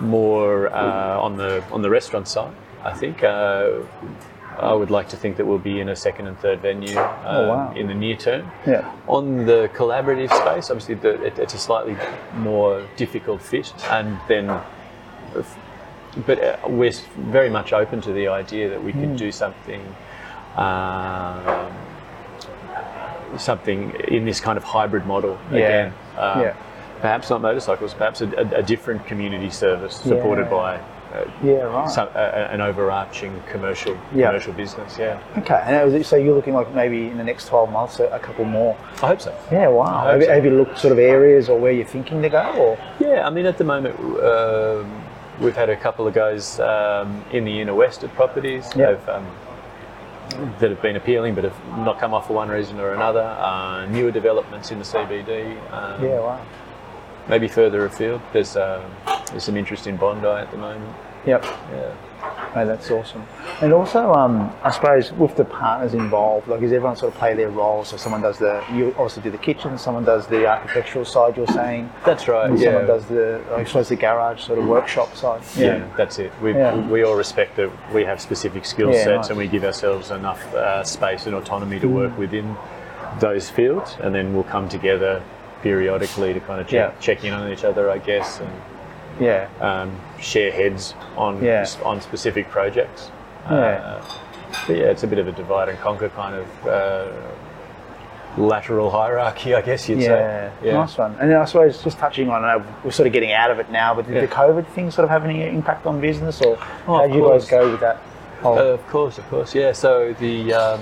more 0.00 0.68
uh, 0.74 1.18
on 1.20 1.36
the 1.36 1.62
on 1.72 1.82
the 1.82 1.90
restaurant 1.90 2.28
side. 2.28 2.52
I 2.84 2.92
think 2.92 3.22
uh, 3.24 3.70
I 4.58 4.72
would 4.72 4.90
like 4.90 5.08
to 5.10 5.16
think 5.16 5.36
that 5.38 5.46
we'll 5.46 5.58
be 5.58 5.80
in 5.80 5.88
a 5.88 5.96
second 5.96 6.26
and 6.28 6.38
third 6.38 6.60
venue 6.60 6.96
um, 6.98 7.10
Oh, 7.24 7.48
wow. 7.48 7.72
in 7.74 7.86
the 7.88 7.94
near 7.94 8.16
term. 8.16 8.50
yeah. 8.66 8.90
On 9.06 9.44
the 9.44 9.68
collaborative 9.74 10.30
space, 10.34 10.70
obviously, 10.70 10.94
the, 10.94 11.22
it, 11.24 11.38
it's 11.38 11.54
a 11.54 11.58
slightly 11.58 11.96
more 12.34 12.86
difficult 12.96 13.42
fit, 13.42 13.72
and 13.90 14.18
then. 14.28 14.46
But 16.26 16.42
uh, 16.42 16.56
we're 16.68 16.92
very 17.18 17.50
much 17.50 17.72
open 17.74 18.00
to 18.02 18.12
the 18.12 18.28
idea 18.28 18.70
that 18.70 18.82
we 18.82 18.92
Hmm. 18.92 19.00
could 19.00 19.16
do 19.16 19.30
something 19.30 19.82
um, 20.56 21.42
something 23.38 23.90
in 24.08 24.24
this 24.24 24.40
kind 24.40 24.56
of 24.56 24.64
hybrid 24.64 25.06
model 25.06 25.38
Yeah. 25.50 25.58
again. 25.58 25.94
Um, 26.18 26.40
Yeah. 26.42 26.54
Perhaps 27.00 27.28
not 27.28 27.42
motorcycles, 27.42 27.92
perhaps 27.92 28.22
a, 28.22 28.26
a, 28.38 28.60
a 28.60 28.62
different 28.62 29.04
community 29.06 29.50
service 29.50 29.96
supported 29.96 30.48
by 30.48 30.76
uh, 31.14 31.24
Yeah. 31.42 31.54
Right. 31.64 31.88
some, 31.90 32.08
a- 32.14 32.48
an 32.50 32.60
overarching 32.62 33.42
commercial 33.50 33.96
Yeah. 34.14 34.28
commercial 34.28 34.54
business. 34.54 34.98
Yeah, 34.98 35.18
Okay, 35.38 35.60
and 35.66 35.92
was- 35.92 36.06
so 36.06 36.16
you're 36.16 36.34
looking 36.34 36.54
like 36.54 36.74
maybe 36.74 37.06
in 37.08 37.18
the 37.18 37.22
next 37.24 37.48
12 37.48 37.70
months 37.70 38.00
a, 38.00 38.06
a 38.08 38.18
couple 38.18 38.44
more. 38.46 38.76
I 39.02 39.08
hope 39.08 39.20
so. 39.20 39.34
Yeah, 39.52 39.68
wow. 39.68 40.06
Have, 40.06 40.20
you- 40.20 40.26
so. 40.26 40.32
have 40.34 40.44
you 40.44 40.50
looked 40.52 40.78
sort 40.78 40.92
of 40.92 40.98
areas 40.98 41.48
or 41.50 41.58
where 41.58 41.70
you're 41.72 41.84
thinking 41.86 42.22
to 42.22 42.28
go? 42.30 42.52
Or 42.56 42.78
Yeah, 42.98 43.26
I 43.26 43.30
mean, 43.30 43.44
at 43.46 43.58
the 43.58 43.64
moment, 43.64 43.94
um, 44.24 44.90
we've 45.38 45.54
had 45.54 45.68
a 45.68 45.76
couple 45.76 46.06
of 46.08 46.14
guys 46.14 46.58
um, 46.60 47.22
in 47.30 47.44
the 47.44 47.60
inner 47.60 47.74
west 47.74 48.02
at 48.04 48.12
properties 48.14 48.72
Yeah. 48.74 48.86
have, 48.92 49.08
um, 49.08 49.26
that 50.30 50.70
have 50.70 50.82
been 50.82 50.96
appealing, 50.96 51.34
but 51.34 51.44
have 51.44 51.78
not 51.78 51.98
come 51.98 52.14
off 52.14 52.26
for 52.26 52.34
one 52.34 52.48
reason 52.48 52.78
or 52.80 52.94
another. 52.94 53.22
Uh, 53.22 53.86
newer 53.86 54.10
developments 54.10 54.70
in 54.70 54.78
the 54.78 54.84
CBD. 54.84 55.52
Um, 55.72 56.04
yeah, 56.04 56.20
wow. 56.20 56.44
Maybe 57.28 57.48
further 57.48 57.84
afield. 57.86 58.20
There's 58.32 58.56
um, 58.56 58.84
there's 59.30 59.44
some 59.44 59.56
interest 59.56 59.86
in 59.86 59.96
Bondi 59.96 60.26
at 60.26 60.50
the 60.50 60.58
moment. 60.58 60.94
Yep. 61.26 61.44
Yeah. 61.44 61.94
Oh, 62.54 62.64
that's 62.66 62.90
awesome. 62.90 63.22
And 63.60 63.72
also, 63.72 64.12
um, 64.14 64.50
I 64.62 64.70
suppose 64.70 65.12
with 65.12 65.36
the 65.36 65.44
partners 65.44 65.92
involved, 65.92 66.48
like, 66.48 66.60
does 66.60 66.72
everyone 66.72 66.96
sort 66.96 67.12
of 67.12 67.18
play 67.18 67.34
their 67.34 67.50
role? 67.50 67.84
So 67.84 67.98
someone 67.98 68.22
does 68.22 68.38
the, 68.38 68.64
you 68.72 68.92
also 68.92 69.20
do 69.20 69.30
the 69.30 69.36
kitchen, 69.38 69.76
someone 69.76 70.04
does 70.04 70.26
the 70.26 70.46
architectural 70.46 71.04
side. 71.04 71.36
You're 71.36 71.46
saying, 71.48 71.90
That's 72.06 72.28
right. 72.28 72.48
and 72.48 72.58
yeah. 72.58 72.64
someone 72.68 72.86
does 72.86 73.04
the, 73.06 73.42
I 73.54 73.64
suppose, 73.64 73.90
the 73.90 73.96
garage 73.96 74.42
sort 74.42 74.58
of 74.58 74.66
workshop 74.66 75.14
side. 75.16 75.42
Yeah, 75.56 75.86
that's 75.98 76.18
it. 76.18 76.32
We, 76.40 76.54
Yeah. 76.54 76.76
we 76.88 77.02
all 77.02 77.16
respect 77.16 77.56
that 77.56 77.70
we 77.92 78.04
have 78.04 78.20
specific 78.22 78.64
skill 78.64 78.90
Yeah, 78.90 79.04
sets 79.04 79.06
nice. 79.16 79.26
Mm. 79.26 79.30
and 79.30 79.38
we 79.38 79.48
give 79.48 79.64
ourselves 79.64 80.10
enough 80.10 80.42
uh, 80.54 80.82
space 80.82 81.26
and 81.26 81.34
autonomy 81.34 81.78
to 81.80 81.88
work 81.88 82.16
within 82.16 82.56
those 83.20 83.50
fields, 83.50 83.96
and 84.00 84.14
then 84.14 84.32
we'll 84.32 84.44
come 84.44 84.68
together 84.68 85.22
periodically 85.62 86.32
to 86.32 86.40
kind 86.40 86.60
of 86.60 86.66
check, 86.68 86.94
Yeah. 86.94 87.00
check 87.00 87.24
in 87.24 87.34
on 87.34 87.50
each 87.52 87.64
other, 87.64 87.90
I 87.90 87.98
guess, 87.98 88.40
and 88.40 88.50
Yeah. 89.20 89.48
um, 89.60 89.96
share 90.20 90.50
heads 90.52 90.94
on 91.16 91.42
Yeah. 91.42 91.66
on 91.84 92.00
specific 92.00 92.50
projects. 92.50 93.10
Yeah. 93.50 93.56
Uh, 93.56 94.04
but 94.66 94.76
yeah, 94.76 94.84
it's 94.84 95.02
a 95.02 95.06
bit 95.06 95.18
of 95.18 95.28
a 95.28 95.32
divide 95.32 95.68
and 95.68 95.78
conquer 95.78 96.08
kind 96.10 96.34
of 96.34 96.66
uh, 96.66 97.06
lateral 98.36 98.90
hierarchy, 98.90 99.54
I 99.54 99.62
guess 99.62 99.88
you'd 99.88 100.00
Yeah, 100.00 100.50
say. 100.62 100.72
nice 100.72 100.98
one. 100.98 101.16
And 101.20 101.30
then 101.30 101.38
I 101.40 101.44
suppose 101.46 101.82
just 101.82 101.98
touching 101.98 102.28
on, 102.28 102.42
know 102.42 102.64
we're 102.84 102.90
sort 102.90 103.06
of 103.06 103.12
getting 103.12 103.32
out 103.32 103.50
of 103.50 103.58
it 103.58 103.70
now, 103.70 103.94
but 103.94 104.06
did 104.06 104.14
Yeah. 104.14 104.20
the 104.22 104.28
COVID 104.28 104.66
thing 104.68 104.90
sort 104.90 105.04
of 105.04 105.10
have 105.10 105.24
any 105.24 105.46
impact 105.46 105.86
on 105.86 106.00
business, 106.00 106.40
or 106.42 106.58
Oh, 106.86 106.96
how 106.98 107.04
you 107.04 107.26
guys 107.28 107.48
go 107.48 107.70
with 107.70 107.80
that? 107.80 107.98
Whole, 108.42 108.58
Uh, 108.58 108.62
of 108.62 108.86
course, 108.88 109.16
of 109.18 109.28
course, 109.30 109.54
yeah. 109.54 109.72
So 109.72 110.14
the, 110.20 110.52
um, 110.52 110.80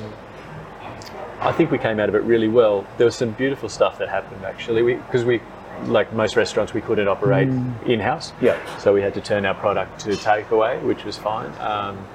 I 1.41 1.53
think 1.53 1.71
we 1.71 1.79
came 1.79 2.01
out 2.01 2.09
of 2.09 2.15
it 2.17 2.23
really 2.23 2.49
well. 2.49 2.85
There 2.97 3.05
was 3.05 3.15
some 3.15 3.31
beautiful 3.31 3.69
stuff 3.69 3.99
that 3.99 4.09
happened 4.09 4.45
actually, 4.45 4.83
because 4.95 5.25
we, 5.25 5.41
like 5.85 6.13
most 6.13 6.37
restaurants, 6.37 6.73
we 6.73 6.81
couldn't 6.81 7.09
operate 7.09 7.49
in 7.87 8.01
house. 8.01 8.33
Yeah. 8.41 8.59
So 8.79 8.93
we 8.95 9.03
had 9.03 9.15
to 9.15 9.21
turn 9.21 9.45
our 9.45 9.55
product 9.55 10.01
to 10.01 10.11
takeaway, 10.11 10.83
which 10.83 11.05
was 11.05 11.17
fine. 11.17 11.53
Um, 11.61 12.07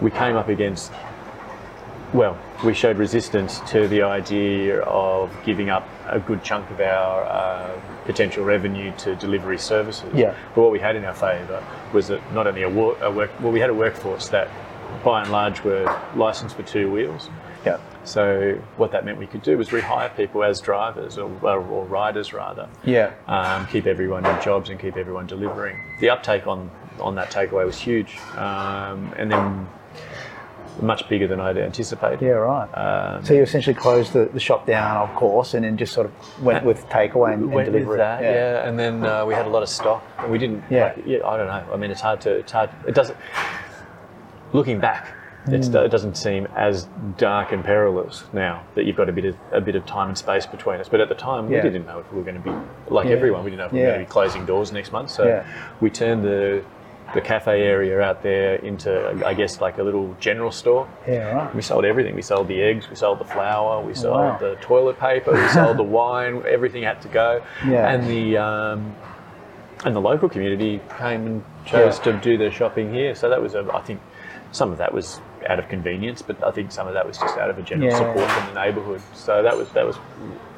we 0.00 0.10
came 0.10 0.36
up 0.36 0.48
against, 0.48 0.92
well, 2.12 2.38
we 2.64 2.74
showed 2.74 2.98
resistance 2.98 3.60
to 3.70 3.88
the 3.88 4.02
idea 4.02 4.80
of 4.82 5.30
giving 5.44 5.70
up 5.70 5.88
a 6.06 6.18
good 6.18 6.42
chunk 6.42 6.70
of 6.70 6.80
our 6.80 7.24
uh, 7.24 7.80
potential 8.04 8.44
revenue 8.44 8.92
to 8.98 9.14
delivery 9.16 9.58
services. 9.58 10.10
Yeah. 10.14 10.34
But 10.54 10.62
what 10.62 10.72
we 10.72 10.78
had 10.78 10.96
in 10.96 11.04
our 11.04 11.14
favour 11.14 11.62
was 11.92 12.08
that 12.08 12.20
not 12.32 12.46
only 12.46 12.62
a, 12.62 12.68
wor- 12.70 12.96
a 13.02 13.10
work, 13.10 13.30
well, 13.40 13.52
we 13.52 13.60
had 13.60 13.70
a 13.70 13.74
workforce 13.74 14.28
that, 14.28 14.48
by 15.04 15.22
and 15.22 15.30
large, 15.30 15.62
were 15.62 16.00
licensed 16.16 16.56
for 16.56 16.62
two 16.62 16.90
wheels. 16.90 17.28
Yeah, 17.66 17.78
So 18.04 18.60
what 18.76 18.92
that 18.92 19.04
meant 19.04 19.18
we 19.18 19.26
could 19.26 19.42
do 19.42 19.58
was 19.58 19.68
rehire 19.70 20.14
people 20.16 20.42
as 20.44 20.60
drivers 20.60 21.18
or, 21.18 21.30
or 21.42 21.84
riders 21.86 22.32
rather. 22.32 22.68
yeah, 22.84 23.12
Um, 23.26 23.66
keep 23.66 23.86
everyone 23.86 24.24
in 24.26 24.40
jobs 24.42 24.70
and 24.70 24.78
keep 24.80 24.96
everyone 24.96 25.26
delivering. 25.26 25.76
The 26.00 26.10
uptake 26.10 26.46
on 26.46 26.70
on 27.00 27.14
that 27.14 27.30
takeaway 27.30 27.64
was 27.64 27.78
huge, 27.78 28.18
um, 28.36 29.12
and 29.16 29.30
then 29.30 29.68
much 30.82 31.08
bigger 31.08 31.26
than 31.28 31.38
I'd 31.40 31.56
anticipated. 31.58 32.20
yeah, 32.22 32.30
right. 32.32 32.68
Um, 32.74 33.24
so 33.24 33.34
you 33.34 33.42
essentially 33.42 33.74
closed 33.74 34.12
the, 34.12 34.24
the 34.32 34.40
shop 34.40 34.66
down, 34.66 34.96
of 35.08 35.14
course, 35.16 35.54
and 35.54 35.64
then 35.64 35.76
just 35.76 35.92
sort 35.92 36.06
of 36.06 36.42
went 36.42 36.64
with 36.64 36.86
takeaway 36.88 37.34
and, 37.34 37.42
and 37.44 37.64
delivery. 37.66 37.84
with 37.84 37.98
that, 37.98 38.20
yeah. 38.22 38.68
And 38.68 38.76
then 38.78 39.04
uh, 39.04 39.24
we 39.26 39.34
had 39.34 39.46
a 39.46 39.48
lot 39.48 39.62
of 39.62 39.68
stock, 39.68 40.02
we 40.28 40.38
didn't. 40.38 40.64
Yeah. 40.70 40.92
Like, 40.96 41.04
yeah, 41.06 41.18
I 41.26 41.36
don't 41.36 41.46
know. 41.48 41.72
I 41.72 41.76
mean, 41.76 41.90
it's 41.92 42.00
hard 42.00 42.20
to. 42.22 42.30
It's 42.36 42.52
hard. 42.52 42.70
It 42.86 42.94
doesn't. 42.94 43.16
Looking 44.52 44.80
back, 44.80 45.08
Mm. 45.50 45.84
it 45.84 45.90
doesn't 45.90 46.16
seem 46.16 46.46
as 46.56 46.86
dark 47.16 47.52
and 47.52 47.64
perilous 47.64 48.24
now 48.32 48.62
that 48.74 48.84
you've 48.84 48.96
got 48.96 49.08
a 49.08 49.12
bit 49.12 49.24
of 49.24 49.36
a 49.52 49.60
bit 49.60 49.74
of 49.76 49.84
time 49.86 50.08
and 50.08 50.18
space 50.18 50.46
between 50.46 50.80
us. 50.80 50.88
But 50.88 51.00
at 51.00 51.08
the 51.08 51.14
time, 51.14 51.50
Yeah. 51.50 51.62
we 51.64 51.70
didn't 51.70 51.86
know 51.86 51.98
if 52.00 52.12
we 52.12 52.18
were 52.18 52.24
going 52.24 52.42
to 52.42 52.50
be 52.50 52.54
like 52.88 53.06
Yeah. 53.06 53.12
everyone. 53.16 53.44
We 53.44 53.50
didn't 53.50 53.60
know 53.60 53.66
if 53.66 53.72
we 53.72 53.78
were 53.80 53.84
Yeah. 53.84 53.90
going 53.92 54.04
to 54.04 54.08
be 54.08 54.12
closing 54.12 54.46
doors 54.46 54.72
next 54.72 54.92
month. 54.92 55.10
So 55.10 55.42
we 55.80 55.90
turned 55.90 56.24
the 56.24 56.62
the 57.14 57.22
cafe 57.22 57.62
area 57.62 57.98
out 58.02 58.22
there 58.22 58.56
into, 58.56 59.22
I 59.24 59.32
guess, 59.32 59.62
like 59.62 59.78
a 59.78 59.82
little 59.82 60.14
general 60.20 60.50
store. 60.50 60.86
Yeah, 61.08 61.32
right. 61.34 61.54
We 61.54 61.62
sold 61.62 61.86
everything. 61.86 62.14
We 62.14 62.20
sold 62.20 62.48
the 62.48 62.60
eggs, 62.62 62.90
we 62.90 62.96
sold 62.96 63.18
the 63.18 63.24
flour, 63.24 63.80
we 63.80 63.94
sold 63.94 64.16
Wow. 64.20 64.36
the 64.38 64.56
toilet 64.60 65.00
paper, 65.00 65.32
we 65.32 65.48
sold 65.48 65.78
the 65.78 65.82
wine. 65.98 66.42
Everything 66.46 66.82
had 66.82 67.00
to 67.00 67.08
go. 67.08 67.40
Yeah. 67.66 67.88
And 67.90 68.04
the 68.06 68.36
um, 68.36 68.94
and 69.86 69.96
the 69.96 70.00
local 70.02 70.28
community 70.28 70.80
came 70.98 71.24
and 71.26 71.44
chose 71.64 71.98
to 72.00 72.12
do 72.12 72.36
their 72.36 72.50
shopping 72.50 72.92
here. 72.92 73.14
So 73.14 73.30
that 73.30 73.40
was, 73.40 73.54
a, 73.54 73.64
I 73.72 73.80
think, 73.80 74.00
some 74.52 74.72
of 74.72 74.78
that 74.78 74.92
was 74.92 75.20
out 75.48 75.58
of 75.58 75.68
convenience, 75.68 76.20
but 76.22 76.42
I 76.44 76.50
think 76.50 76.72
some 76.72 76.86
of 76.88 76.94
that 76.94 77.06
was 77.06 77.16
just 77.18 77.36
out 77.38 77.50
of 77.50 77.58
a 77.58 77.62
general 77.62 77.90
Yeah. 77.90 77.96
support 77.98 78.30
from 78.30 78.54
the 78.54 78.60
neighbourhood. 78.60 79.00
So 79.14 79.42
that 79.42 79.56
was 79.56 79.68
that 79.70 79.86
was 79.86 79.96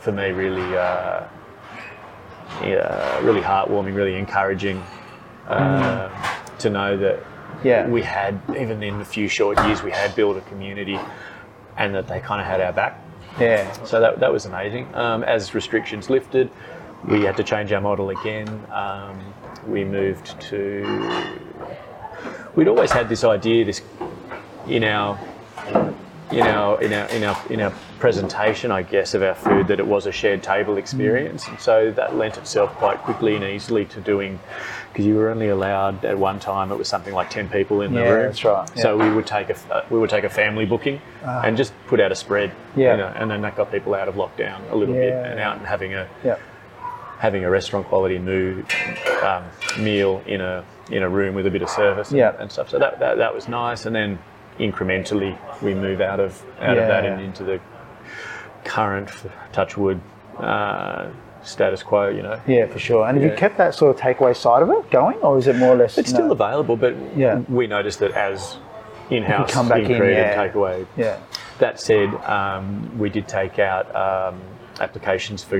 for 0.00 0.12
me 0.12 0.30
really. 0.30 0.76
Uh, 0.76 1.24
yeah, 2.64 3.18
really 3.20 3.40
heartwarming, 3.40 3.94
really 3.94 4.16
encouraging 4.16 4.82
uh, 5.48 6.08
to 6.58 6.68
know 6.70 6.96
that 6.96 7.16
Mm. 7.60 7.64
Yeah. 7.64 7.86
we 7.88 8.02
had, 8.02 8.40
even 8.58 8.82
in 8.82 8.98
the 8.98 9.04
few 9.04 9.28
short 9.28 9.58
years, 9.66 9.82
we 9.82 9.90
had 9.90 10.14
built 10.14 10.36
a 10.36 10.40
community 10.42 10.98
and 11.76 11.94
that 11.94 12.06
they 12.08 12.18
kind 12.20 12.40
of 12.40 12.46
had 12.46 12.60
our 12.60 12.72
back. 12.72 12.98
Yeah, 13.38 13.70
So 13.84 14.00
that, 14.00 14.18
that 14.20 14.32
was 14.32 14.46
amazing. 14.46 14.88
Um, 14.94 15.22
as 15.24 15.54
restrictions 15.54 16.10
lifted, 16.10 16.50
we 17.06 17.22
had 17.22 17.36
to 17.36 17.44
change 17.44 17.72
our 17.72 17.80
model 17.80 18.10
again. 18.10 18.48
Um, 18.72 19.18
we 19.66 19.84
moved 19.84 20.40
to. 20.42 20.84
We'd 22.60 22.68
always 22.68 22.92
had 22.92 23.08
this 23.08 23.24
idea, 23.24 23.64
this 23.64 23.80
in 24.68 24.84
our 24.84 25.18
in 26.30 26.40
our 26.42 26.82
in 26.82 26.92
our 26.92 27.06
in 27.08 27.24
our 27.24 27.46
in 27.48 27.60
our 27.62 27.70
presentation, 27.98 28.70
I 28.70 28.82
guess, 28.82 29.14
of 29.14 29.22
our 29.22 29.34
food 29.34 29.66
that 29.68 29.80
it 29.80 29.86
was 29.86 30.04
a 30.04 30.12
shared 30.12 30.42
table 30.42 30.76
experience, 30.76 31.48
and 31.48 31.58
so 31.58 31.90
that 31.92 32.16
lent 32.16 32.36
itself 32.36 32.68
quite 32.74 32.98
quickly 32.98 33.34
and 33.34 33.42
easily 33.44 33.86
to 33.86 34.00
doing 34.02 34.38
because 34.92 35.06
you 35.06 35.14
were 35.14 35.30
only 35.30 35.48
allowed 35.48 36.04
at 36.04 36.18
one 36.18 36.38
time 36.38 36.70
it 36.70 36.76
was 36.76 36.86
something 36.86 37.14
like 37.14 37.30
ten 37.30 37.48
people 37.48 37.80
in 37.80 37.94
the 37.94 38.00
Yeah, 38.00 38.08
room. 38.10 38.22
that's 38.26 38.44
right, 38.44 38.68
So 38.78 38.94
yeah. 38.98 39.08
we 39.08 39.14
would 39.14 39.26
take 39.26 39.48
a 39.48 39.56
uh, 39.74 39.86
we 39.88 39.98
would 39.98 40.10
take 40.10 40.24
a 40.24 40.28
family 40.28 40.66
booking 40.66 41.00
and 41.24 41.56
just 41.56 41.72
put 41.86 41.98
out 41.98 42.12
a 42.12 42.14
spread. 42.14 42.52
Yeah. 42.76 42.90
you 42.90 42.96
know, 42.98 43.12
and 43.16 43.30
then 43.30 43.40
that 43.40 43.56
got 43.56 43.72
people 43.72 43.94
out 43.94 44.06
of 44.08 44.16
lockdown 44.16 44.70
a 44.70 44.76
little 44.76 44.94
bit 44.94 45.08
Yeah. 45.08 45.30
and 45.30 45.40
out 45.40 45.56
and 45.56 45.66
having 45.66 45.94
a 45.94 46.06
yeah, 46.22 46.36
having 47.20 47.44
a 47.44 47.50
restaurant 47.50 47.86
quality 47.86 48.18
mood, 48.18 48.64
um, 49.22 49.44
meal 49.78 50.22
in 50.26 50.40
a 50.40 50.64
in 50.90 51.02
a 51.04 51.08
room 51.08 51.34
with 51.36 51.46
a 51.46 51.50
bit 51.50 51.62
of 51.62 51.68
service 51.70 52.08
and, 52.10 52.18
Yeah. 52.18 52.32
and 52.40 52.50
stuff. 52.50 52.70
So 52.70 52.78
that, 52.78 52.98
that 52.98 53.18
that 53.18 53.34
was 53.34 53.46
nice. 53.46 53.86
And 53.86 53.94
then 53.94 54.18
incrementally 54.58 55.38
we 55.62 55.74
move 55.74 56.00
out 56.00 56.18
of 56.18 56.42
out 56.60 56.78
of 56.78 56.88
that 56.88 57.04
and 57.04 57.20
into 57.20 57.44
the 57.44 57.60
current 58.64 59.10
touchwood 59.52 60.00
uh, 60.38 61.10
status 61.42 61.82
quo. 61.82 62.08
You 62.08 62.22
know, 62.22 62.40
yeah, 62.46 62.66
for 62.66 62.78
sure. 62.78 63.06
And 63.06 63.20
have 63.20 63.30
you 63.30 63.36
kept 63.36 63.58
that 63.58 63.74
sort 63.74 63.94
of 63.94 64.00
takeaway 64.00 64.34
side 64.34 64.62
of 64.62 64.70
it 64.70 64.90
going, 64.90 65.18
or 65.18 65.36
is 65.38 65.46
it 65.46 65.56
more 65.56 65.74
or 65.74 65.76
less? 65.76 65.98
it's 65.98 66.12
no? 66.12 66.16
still 66.20 66.32
available, 66.32 66.76
but 66.76 66.94
Yeah. 67.16 67.40
we 67.48 67.66
noticed 67.66 67.98
that 68.00 68.12
as 68.12 68.56
in-house 69.10 69.52
come 69.52 69.68
back 69.68 69.82
in, 69.82 69.90
yeah. 69.90 70.36
takeaway. 70.36 70.86
Yeah, 70.96 71.18
That 71.58 71.80
said, 71.80 72.14
um, 72.24 72.96
we 72.98 73.10
did 73.10 73.26
take 73.26 73.58
out 73.58 73.94
um, 73.94 74.40
applications 74.80 75.42
for 75.42 75.58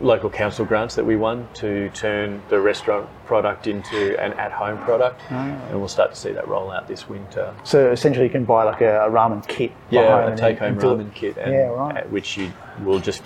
local 0.00 0.28
council 0.28 0.64
grants 0.66 0.94
that 0.96 1.04
we 1.06 1.16
won 1.16 1.48
to 1.54 1.88
turn 1.90 2.42
the 2.50 2.60
restaurant 2.60 3.08
product 3.24 3.66
into 3.66 4.18
an 4.22 4.32
at-home 4.34 4.76
product, 4.78 5.20
Ah. 5.30 5.46
and 5.70 5.78
we'll 5.78 5.88
start 5.88 6.10
to 6.10 6.16
see 6.16 6.32
that 6.32 6.46
roll 6.48 6.70
out 6.70 6.86
this 6.86 7.08
winter. 7.08 7.54
so 7.64 7.90
essentially 7.90 8.26
you 8.26 8.30
can 8.30 8.44
buy 8.44 8.62
like 8.64 8.82
a, 8.82 9.06
a 9.06 9.10
ramen 9.10 9.46
kit. 9.48 9.72
Yeah, 9.90 10.28
a 10.32 10.36
take-home 10.36 10.72
and 10.72 10.80
do 10.80 10.90
it- 10.92 10.98
ramen 10.98 11.14
kit, 11.14 11.36
and, 11.38 11.52
Yeah, 11.52 11.68
right. 11.68 12.10
which 12.10 12.36
you 12.36 12.52
will 12.84 12.98
just 13.00 13.22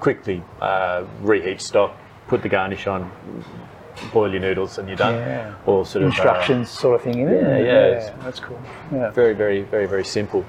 quickly 0.00 0.42
uh, 0.60 1.04
reheat 1.20 1.60
stock, 1.60 1.94
put 2.28 2.42
the 2.42 2.48
garnish 2.48 2.86
on, 2.86 3.10
boil 4.14 4.30
your 4.30 4.40
noodles, 4.40 4.78
and 4.78 4.88
you're 4.88 4.96
done. 4.96 5.14
Yeah. 5.14 5.54
Or 5.66 5.84
sort 5.84 6.04
of 6.04 6.08
uh, 6.10 6.14
Instructions 6.14 6.70
sort 6.70 6.94
of 6.96 7.02
thing 7.02 7.18
in 7.20 7.28
it. 7.28 7.42
Yeah, 7.42 7.58
yeah, 7.58 7.88
yeah, 8.00 8.14
that's 8.22 8.40
cool. 8.40 8.58
Yeah, 8.92 9.10
very, 9.10 9.34
very, 9.34 9.60
very, 9.62 9.86
very 9.86 10.04
simple. 10.04 10.44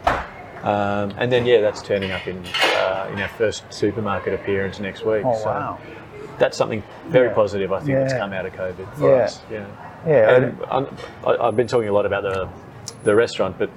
Um, 0.63 1.13
and 1.17 1.32
then 1.32 1.46
yeah, 1.46 1.62
that's 1.62 1.82
turning 1.82 2.12
up 2.12 2.28
in 2.28 2.43
uh, 2.76 3.10
in 3.13 3.20
our 3.20 3.28
first 3.30 3.72
supermarket 3.72 4.34
appearance 4.34 4.80
next 4.80 5.06
week. 5.06 5.24
Oh 5.26 5.36
So 5.38 5.46
wow. 5.46 5.78
That's 6.39 6.56
something 6.58 6.84
very 7.08 7.30
Yeah. 7.30 7.34
positive. 7.34 7.72
I 7.72 7.80
think 7.80 7.98
that's 7.98 8.13
come 8.13 8.32
out 8.34 8.46
of 8.46 8.54
COVID 8.54 8.93
for 8.96 9.10
Yeah. 9.17 9.24
us. 9.24 9.41
Yeah. 9.52 9.65
Yeah, 10.08 10.36
And 10.36 10.58
I- 11.26 11.48
I've 11.48 11.56
been 11.56 11.67
talking 11.67 11.89
a 11.89 11.93
lot 11.93 12.06
about 12.06 12.24
the 12.24 12.48
the 13.04 13.15
restaurant, 13.15 13.58
but 13.58 13.70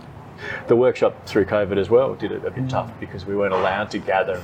the 0.69 0.77
workshop 0.77 1.27
through 1.27 1.45
COVID 1.47 1.77
as 1.79 1.91
well 1.91 2.15
did 2.15 2.33
it 2.33 2.45
a 2.45 2.51
bit 2.51 2.69
tough 2.69 2.91
because 3.01 3.27
we 3.27 3.37
weren't 3.37 3.53
allowed 3.55 3.91
to 3.91 3.99
gather 3.99 4.41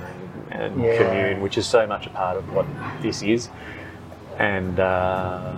and, 0.50 0.62
and 0.62 0.76
Mm. 0.76 0.84
Yeah. 0.84 0.96
commune, 0.98 1.40
which 1.42 1.56
is 1.58 1.66
so 1.66 1.86
much 1.86 2.06
a 2.06 2.10
part 2.10 2.36
of 2.36 2.54
what 2.54 2.66
this 3.02 3.22
is. 3.22 3.48
And 4.38 4.78
uh, 4.80 5.52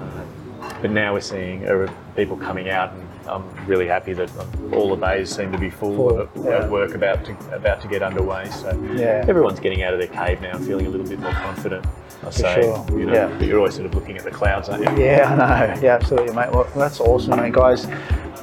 but 0.80 0.90
now 0.90 1.12
we're 1.14 1.20
seeing 1.20 1.66
uh, 1.68 1.88
people 2.16 2.36
coming 2.36 2.68
out, 2.70 2.92
and 2.92 3.07
I'm 3.28 3.66
really 3.66 3.86
happy 3.86 4.12
that 4.14 4.30
all 4.72 4.88
the 4.90 4.96
bays 4.96 5.34
seem 5.34 5.52
to 5.52 5.58
be 5.58 5.70
full, 5.70 5.94
Full, 5.94 6.18
of, 6.20 6.30
yeah. 6.36 6.64
of 6.64 6.70
work 6.70 6.94
about 6.94 7.24
to 7.26 7.32
about 7.54 7.80
to 7.82 7.88
get 7.88 8.02
underway. 8.02 8.48
So 8.50 8.70
Yeah. 8.94 9.24
everyone's 9.28 9.60
getting 9.60 9.82
out 9.82 9.92
of 9.94 9.98
their 10.00 10.08
cave 10.08 10.40
now, 10.40 10.56
feeling 10.58 10.86
a 10.86 10.90
little 10.90 11.06
bit 11.06 11.20
more 11.20 11.32
confident. 11.32 11.86
I 12.26 12.30
say, 12.30 12.62
sure. 12.62 12.84
you 12.98 13.06
know, 13.06 13.12
Yeah. 13.12 13.38
you're 13.40 13.58
always 13.58 13.74
sort 13.74 13.86
of 13.86 13.94
looking 13.94 14.16
at 14.16 14.24
the 14.24 14.30
clouds, 14.30 14.68
aren't 14.68 14.82
you? 14.98 15.04
Yeah, 15.04 15.32
I 15.32 15.74
know. 15.76 15.80
Yeah, 15.80 15.94
absolutely, 15.94 16.34
mate. 16.34 16.50
Well, 16.50 16.66
that's 16.76 16.98
awesome, 17.00 17.36
mate. 17.40 17.52
Guys, 17.52 17.86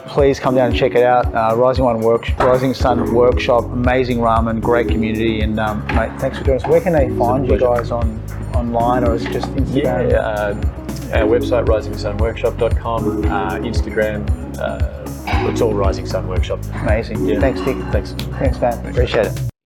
please 0.08 0.39
come 0.39 0.56
down 0.56 0.67
and 0.69 0.76
check 0.76 0.95
it 0.95 1.04
out. 1.04 1.26
Uh, 1.34 1.56
Rising 1.58 1.84
One 1.84 2.00
Work, 2.00 2.28
Rising 2.39 2.74
Sun 2.74 3.13
Workshop, 3.13 3.65
amazing 3.65 4.19
ramen, 4.19 4.62
great 4.62 4.88
community, 4.88 5.41
and 5.41 5.60
um, 5.60 5.86
mate, 5.88 6.12
thanks 6.19 6.38
for 6.38 6.43
doing 6.45 6.60
this. 6.60 6.67
Where 6.67 6.80
can 6.80 6.93
they 6.93 7.10
find 7.17 7.48
you 7.48 7.58
guys 7.60 7.91
on 7.91 8.21
online, 8.56 9.04
or 9.04 9.15
is 9.15 9.26
it 9.26 9.32
just 9.34 9.48
Instagram? 9.56 10.12
Yeah, 10.12 10.19
uh, 10.19 10.85
our 11.15 11.28
website 11.28 11.65
risingsunworkshop.com, 11.65 13.25
uh, 13.25 13.51
Instagram, 13.60 14.58
uh, 14.60 15.49
it's 15.49 15.62
all 15.62 15.73
Rising 15.73 16.06
Sun 16.06 16.28
Workshop. 16.28 16.60
Amazing. 16.73 17.25
Yeah. 17.25 17.39
Thanks, 17.39 17.62
Dick. 17.62 17.78
Thanks. 17.91 18.12
Thanks, 18.12 18.60
man. 18.60 18.86
Appreciate 18.86 19.28
it. 19.28 19.51